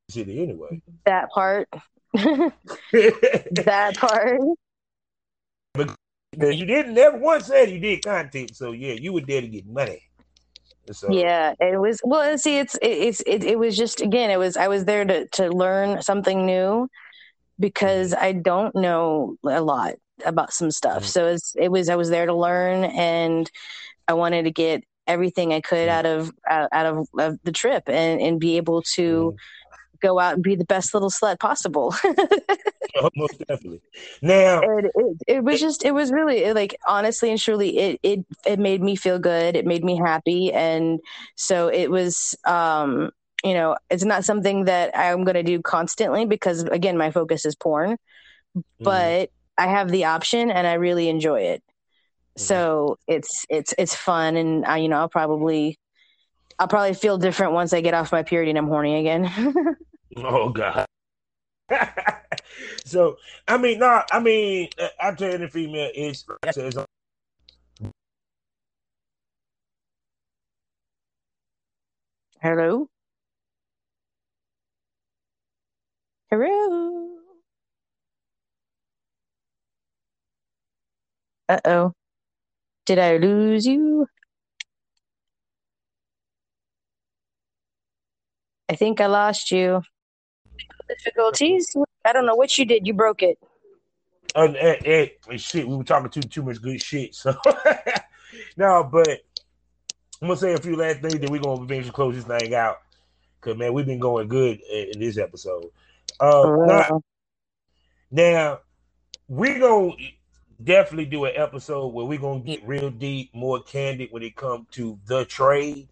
[0.09, 0.81] city anyway.
[1.05, 1.67] That part.
[2.13, 4.41] that part.
[5.73, 5.95] But
[6.57, 9.65] you didn't never once said you did content, so yeah, you were there to get
[9.65, 10.03] money.
[10.91, 11.11] So.
[11.11, 12.01] Yeah, it was.
[12.03, 15.27] Well, see, it's it's it, it was just again, it was I was there to
[15.27, 16.89] to learn something new
[17.59, 18.13] because.
[18.13, 19.95] I don't know a lot
[20.25, 21.03] about some stuff.
[21.03, 21.05] Mm-hmm.
[21.05, 23.49] So it's it was I was there to learn, and
[24.07, 25.97] I wanted to get everything I could mm-hmm.
[25.97, 29.35] out of out, out of, of, the trip and and be able to mm-hmm.
[30.01, 31.93] Go out and be the best little slut possible.
[32.95, 33.81] oh, most definitely.
[34.21, 38.25] Now it, it, it, was just it was really like honestly and truly it it
[38.45, 39.55] it made me feel good.
[39.55, 40.99] It made me happy, and
[41.35, 42.35] so it was.
[42.45, 47.09] um you know, it's not something that I'm going to do constantly because again, my
[47.09, 48.83] focus is porn, mm-hmm.
[48.83, 51.63] but I have the option and I really enjoy it.
[51.63, 52.41] Mm-hmm.
[52.41, 55.77] So it's it's it's fun, and I, you know, I'll probably
[56.59, 59.31] I'll probably feel different once I get off my period and I'm horny again.
[60.17, 60.85] oh God.
[62.85, 64.69] so I mean, no, I mean,
[65.01, 66.25] I'm telling female is
[72.41, 72.89] Hello.
[76.31, 77.09] Hello.
[81.49, 81.93] Uh oh.
[82.85, 84.07] Did I lose you?
[88.69, 89.81] I think I lost you
[90.89, 91.75] difficulties.
[92.05, 92.85] I don't know what you did.
[92.85, 93.37] You broke it.
[94.35, 97.15] Uh, hey, hey, shit, we were talking too too much good shit.
[97.15, 97.35] So
[98.57, 99.07] no, but
[100.21, 102.77] I'm gonna say a few last things, then we're gonna eventually close this thing out.
[103.41, 105.71] Cause man, we've been going good in, in this episode.
[106.19, 107.01] Uh, now,
[108.11, 108.59] now
[109.27, 109.93] we're gonna
[110.63, 114.67] definitely do an episode where we're gonna get real deep, more candid when it comes
[114.71, 115.87] to the trade.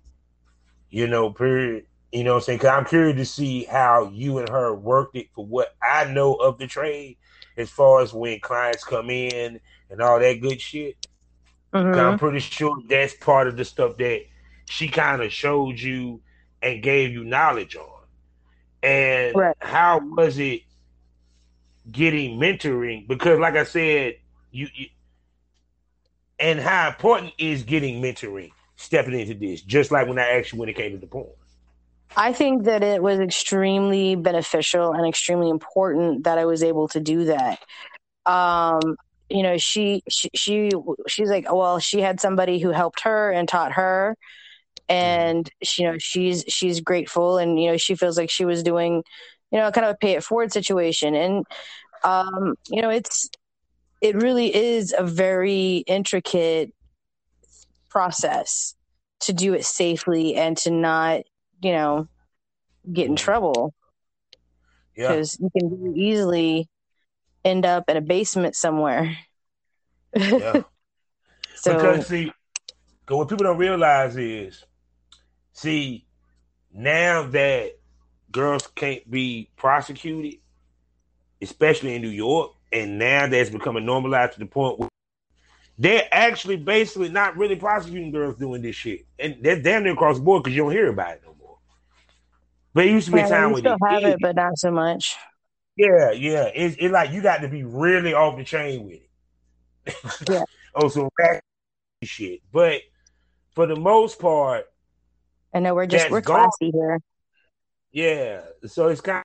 [0.90, 1.86] You know, period.
[2.18, 2.58] You know what I'm saying?
[2.58, 6.34] Because I'm curious to see how you and her worked it for what I know
[6.34, 7.18] of the trade,
[7.58, 9.60] as far as when clients come in
[9.92, 10.96] and all that good shit.
[11.72, 12.00] Mm-hmm.
[12.00, 14.22] I'm pretty sure that's part of the stuff that
[14.66, 16.22] she kind of showed you
[16.60, 18.02] and gave you knowledge on.
[18.82, 19.56] And right.
[19.60, 20.64] how was it
[21.92, 23.08] getting mentoring?
[23.08, 24.16] Because, like I said,
[24.50, 24.88] you, you
[26.40, 30.58] and how important is getting mentoring, stepping into this, just like when I asked you
[30.58, 31.30] when it came to the porn.
[32.16, 37.00] I think that it was extremely beneficial and extremely important that I was able to
[37.00, 37.60] do that.
[38.26, 38.98] Um,
[39.30, 40.72] you know, she, she, she,
[41.08, 44.16] she's like, well, she had somebody who helped her and taught her,
[44.90, 48.64] and she, you know, she's she's grateful, and you know, she feels like she was
[48.64, 49.04] doing,
[49.52, 51.46] you know, kind of a pay it forward situation, and
[52.04, 53.30] um, you know, it's
[54.02, 56.72] it really is a very intricate
[57.90, 58.76] process
[59.20, 61.22] to do it safely and to not
[61.62, 62.08] you know,
[62.92, 63.24] get in mm-hmm.
[63.24, 63.74] trouble.
[64.96, 65.48] Because yeah.
[65.54, 66.68] you can easily
[67.46, 69.16] end up in a basement somewhere.
[70.16, 70.62] yeah.
[71.56, 72.32] so, because see,
[73.02, 74.66] because what people don't realize is,
[75.54, 76.06] see,
[76.74, 77.78] now that
[78.32, 80.40] girls can't be prosecuted,
[81.42, 84.90] especially in New York, and now that's becoming normalized to the point where
[85.78, 90.18] they're actually basically not really prosecuting girls doing this shit, and they're damn near across
[90.18, 91.34] the board because you don't hear about it no
[92.78, 94.70] but it used to be yeah, a time when still have it, but not so
[94.70, 95.18] much.
[95.78, 96.52] Yeah, yeah.
[96.54, 99.00] It's it like you got to be really off the chain with
[99.88, 99.96] it.
[100.30, 100.44] Yeah.
[100.76, 101.10] oh, some
[102.04, 102.42] shit.
[102.52, 102.82] But
[103.56, 104.66] for the most part,
[105.56, 106.42] I know we're just we're gone.
[106.42, 107.00] classy here.
[107.92, 109.24] Yeah, so it's kind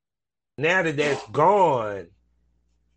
[0.57, 2.07] of, now that that's gone,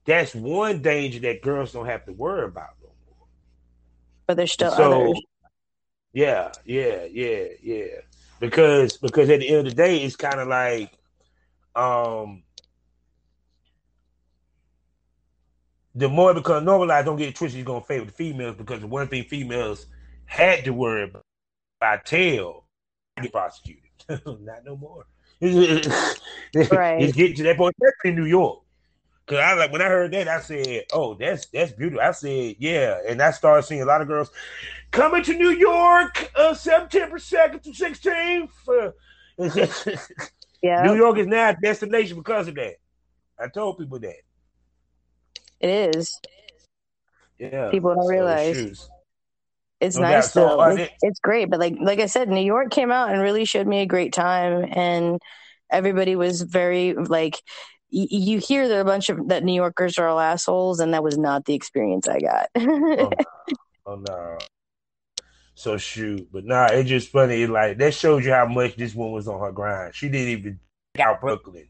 [0.07, 3.27] that's one danger that girls don't have to worry about no more.
[4.27, 5.21] But there's still so, others.
[6.15, 7.87] Yeah, yeah, yeah, yeah
[8.41, 10.93] because because at the end of the day, it's kind of like
[11.75, 12.43] um
[15.95, 18.81] the more it becomes normalized, don't get it twisted, you're gonna favor the females because
[18.81, 19.87] the one thing females
[20.27, 21.25] had to worry about
[21.81, 22.67] by tail
[23.23, 23.83] get prosecuted.
[24.09, 25.07] Not no more.
[25.41, 27.03] right.
[27.03, 28.61] It's getting to that point, especially in New York.
[29.27, 32.57] Cause I like when I heard that, I said, "Oh, that's that's beautiful." I said,
[32.61, 34.31] "Yeah," and I started seeing a lot of girls
[34.93, 38.53] coming to New York, uh, September second to sixteenth.
[38.69, 38.91] Uh,
[40.63, 42.77] yeah, New York is now a destination because of that.
[43.37, 44.15] I told people that
[45.59, 46.21] it is.
[47.39, 48.77] Yeah, people don't realize.
[48.77, 48.87] So
[49.81, 50.63] it's no nice though.
[50.69, 53.67] It's, it's great, but like like I said, New York came out and really showed
[53.67, 55.19] me a great time, and
[55.69, 57.43] everybody was very like
[57.97, 61.03] y- you hear that a bunch of that New Yorkers are all assholes, and that
[61.03, 62.49] was not the experience I got.
[62.57, 63.13] oh,
[63.87, 64.39] oh no.
[65.55, 67.47] So shoot, but nah, it's just funny.
[67.47, 69.95] Like that shows you how much this woman was on her grind.
[69.95, 70.61] She didn't even
[70.99, 71.69] out Brooklyn.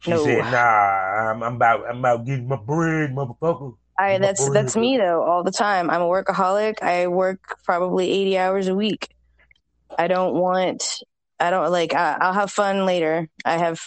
[0.00, 0.16] She no.
[0.18, 4.64] said, "Nah, I'm, I'm, about I'm about getting my bread, motherfucker." I that's bread.
[4.64, 5.88] that's me though all the time.
[5.88, 6.82] I'm a workaholic.
[6.82, 9.08] I work probably 80 hours a week.
[9.98, 11.02] I don't want.
[11.40, 11.94] I don't like.
[11.94, 13.28] I, I'll have fun later.
[13.44, 13.80] I have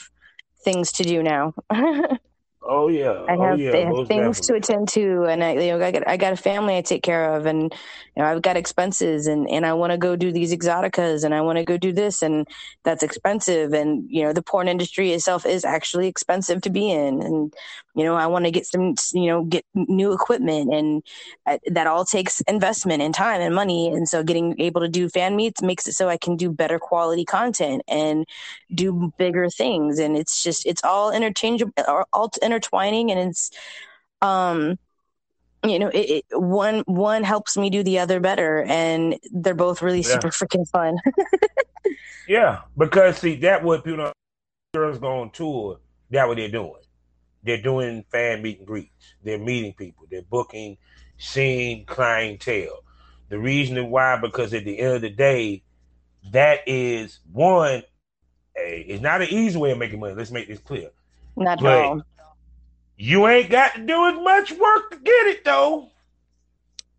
[0.64, 1.54] things to do now.
[2.64, 3.72] Oh yeah, I oh, have, yeah.
[3.74, 4.42] I have things definitely.
[4.42, 7.02] to attend to, and I, you know, I got I got a family I take
[7.02, 10.32] care of, and you know, I've got expenses, and and I want to go do
[10.32, 12.48] these exoticas, and I want to go do this, and
[12.84, 17.24] that's expensive, and you know, the porn industry itself is actually expensive to be in,
[17.24, 17.54] and
[17.96, 21.04] you know, I want to get some, you know, get new equipment, and
[21.46, 25.10] uh, that all takes investment and time and money, and so getting able to do
[25.10, 28.26] fan meets makes it so I can do better quality content and
[28.74, 31.74] do bigger things, and it's just it's all interchangeable,
[32.14, 33.12] all intertwining.
[33.12, 33.52] And it's
[34.22, 34.78] um
[35.64, 38.64] you know it, it, one one helps me do the other better.
[38.64, 40.20] And they're both really yeah.
[40.20, 40.98] super freaking fun.
[42.28, 44.14] Yeah because see that what people know
[44.74, 45.80] girls go on tour
[46.12, 46.76] that what they're doing
[47.44, 50.78] they're doing fan meet and greets they're meeting people they're booking
[51.18, 52.84] seeing clientele
[53.30, 55.62] the reason why because at the end of the day
[56.32, 57.84] that is one
[58.58, 60.90] a it's not an easy way of making money let's make this clear
[61.36, 62.02] not at all
[63.02, 65.90] you ain't got to do as much work to get it though.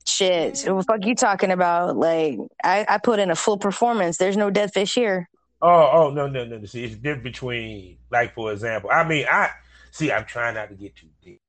[0.05, 1.97] Shit, what the fuck you talking about?
[1.97, 4.17] Like, I, I put in a full performance.
[4.17, 5.29] There's no dead fish here.
[5.63, 6.65] Oh, oh no, no, no.
[6.65, 9.51] See, it's different between, like, for example, I mean, I
[9.93, 10.11] see.
[10.11, 11.41] I'm trying not to get too deep,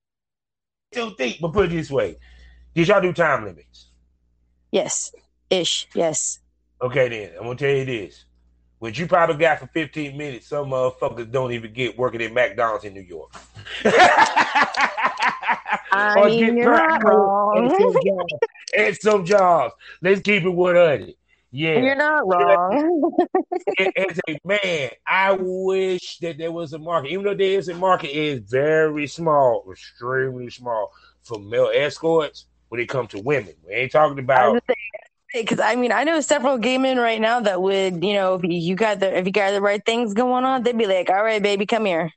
[0.92, 2.18] too deep, but put it this way:
[2.76, 3.88] Did y'all do time limits?
[4.72, 5.12] Yes,
[5.50, 5.88] ish.
[5.96, 6.40] Yes.
[6.82, 8.26] Okay, then I'm gonna tell you this:
[8.84, 12.84] what you probably got for 15 minutes, some motherfuckers don't even get working at McDonald's
[12.84, 13.32] in New York.
[15.94, 17.58] I mean, you're not wrong.
[17.58, 18.34] And some, jobs,
[18.78, 19.74] and some jobs.
[20.02, 21.14] Let's keep it 100.
[21.56, 21.82] Yeah.
[21.82, 23.12] You're not wrong.
[23.96, 27.12] As a man, I wish that there was a market.
[27.12, 32.48] Even though there is a market, it is very small, extremely small for male escorts
[32.70, 33.54] when it comes to women.
[33.68, 34.64] We ain't talking about
[35.32, 38.42] because I mean I know several gay men right now that would you know if
[38.44, 41.24] you got the if you got the right things going on they'd be like all
[41.24, 42.12] right baby come here.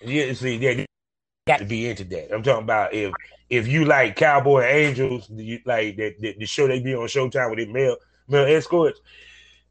[0.00, 0.86] Yeah, see, they
[1.46, 2.34] got to be into that.
[2.34, 3.12] I'm talking about if
[3.48, 7.50] if you like Cowboy Angels, you like that the, the show they be on Showtime
[7.50, 7.96] with the male
[8.32, 9.00] male escorts.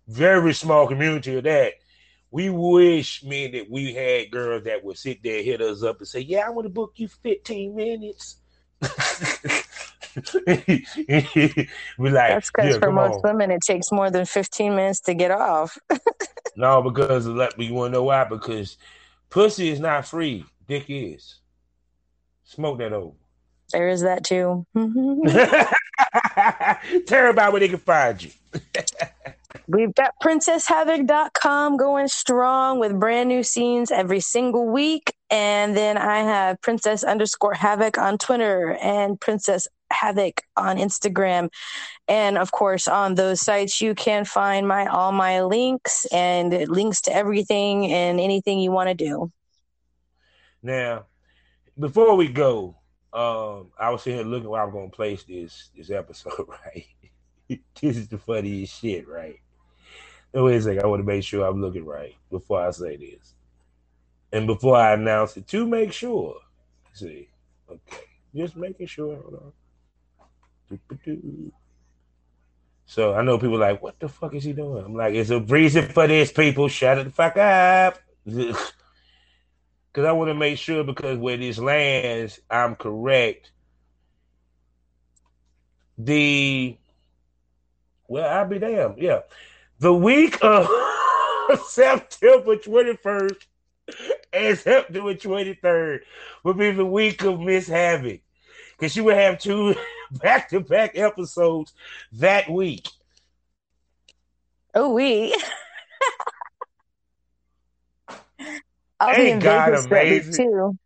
[0.07, 1.73] Very small community of that.
[2.29, 6.07] We wish, man, that we had girls that would sit there, hit us up, and
[6.07, 8.37] say, "Yeah, I want to book you 15 minutes."
[10.47, 10.85] we
[12.09, 13.21] like that's because yeah, for most on.
[13.23, 15.77] women it takes more than 15 minutes to get off
[16.55, 18.77] no because let me you want to know why because
[19.29, 21.39] pussy is not free dick is
[22.43, 23.15] smoke that over
[23.71, 24.65] there is that too
[27.05, 28.31] tell everybody where they can find you
[29.67, 35.13] We've got princesshavoc.com going strong with brand new scenes every single week.
[35.29, 41.49] And then I have princess underscore havoc on Twitter and princess havoc on Instagram.
[42.07, 47.01] And of course, on those sites, you can find my all my links and links
[47.03, 49.31] to everything and anything you want to do.
[50.61, 51.05] Now,
[51.79, 52.75] before we go,
[53.13, 56.47] um, I was sitting here looking where I'm to place this this episode.
[56.47, 56.87] Right,
[57.81, 59.07] this is the funniest shit.
[59.07, 59.39] Right.
[60.33, 60.83] No, wait a second.
[60.83, 63.33] I want to make sure I'm looking right before I say this,
[64.31, 66.37] and before I announce it to make sure.
[66.93, 67.29] See,
[67.69, 69.15] okay, just making sure.
[69.15, 69.53] Hold
[70.69, 71.51] on.
[72.85, 74.83] So I know people like, what the fuck is he doing?
[74.83, 76.67] I'm like, it's a reason for this, people.
[76.67, 77.99] Shut the fuck up.
[79.91, 83.51] Because I want to make sure, because where this lands, I'm correct.
[85.97, 86.77] The,
[88.07, 88.95] well, I'll be damned.
[88.97, 89.21] Yeah.
[89.79, 90.67] The week of
[91.67, 93.35] September 21st
[94.31, 95.99] and September 23rd
[96.43, 98.21] will be the week of Miss Havoc
[98.71, 99.75] because she would have two
[100.11, 101.73] back to back episodes
[102.13, 102.87] that week.
[104.73, 105.35] Oh, we.
[109.01, 110.33] I'll Ain't be God Vegas amazing?
[110.35, 110.77] too.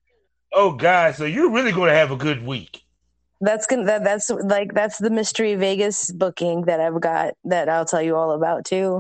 [0.53, 1.15] Oh God!
[1.15, 2.81] So you're really going to have a good week.
[3.41, 7.83] That's gonna that, that's like that's the mystery Vegas booking that I've got that I'll
[7.83, 8.99] tell you all about too.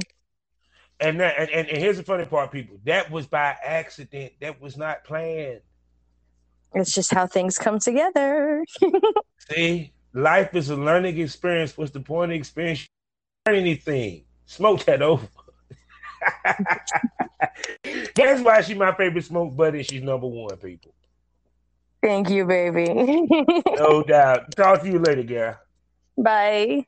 [0.99, 2.77] And that, and, and here's the funny part, people.
[2.85, 4.33] That was by accident.
[4.41, 5.61] That was not planned.
[6.73, 8.65] It's just how things come together.
[9.49, 11.77] See, life is a learning experience.
[11.77, 12.87] What's the point of experience?
[13.47, 14.25] Learn anything.
[14.45, 15.27] Smoke that over.
[18.15, 19.83] That's why she's my favorite smoke buddy.
[19.83, 20.93] She's number one, people.
[22.01, 22.93] Thank you, baby.
[23.77, 24.55] no doubt.
[24.55, 25.59] Talk to you later, girl.
[26.17, 26.85] Bye.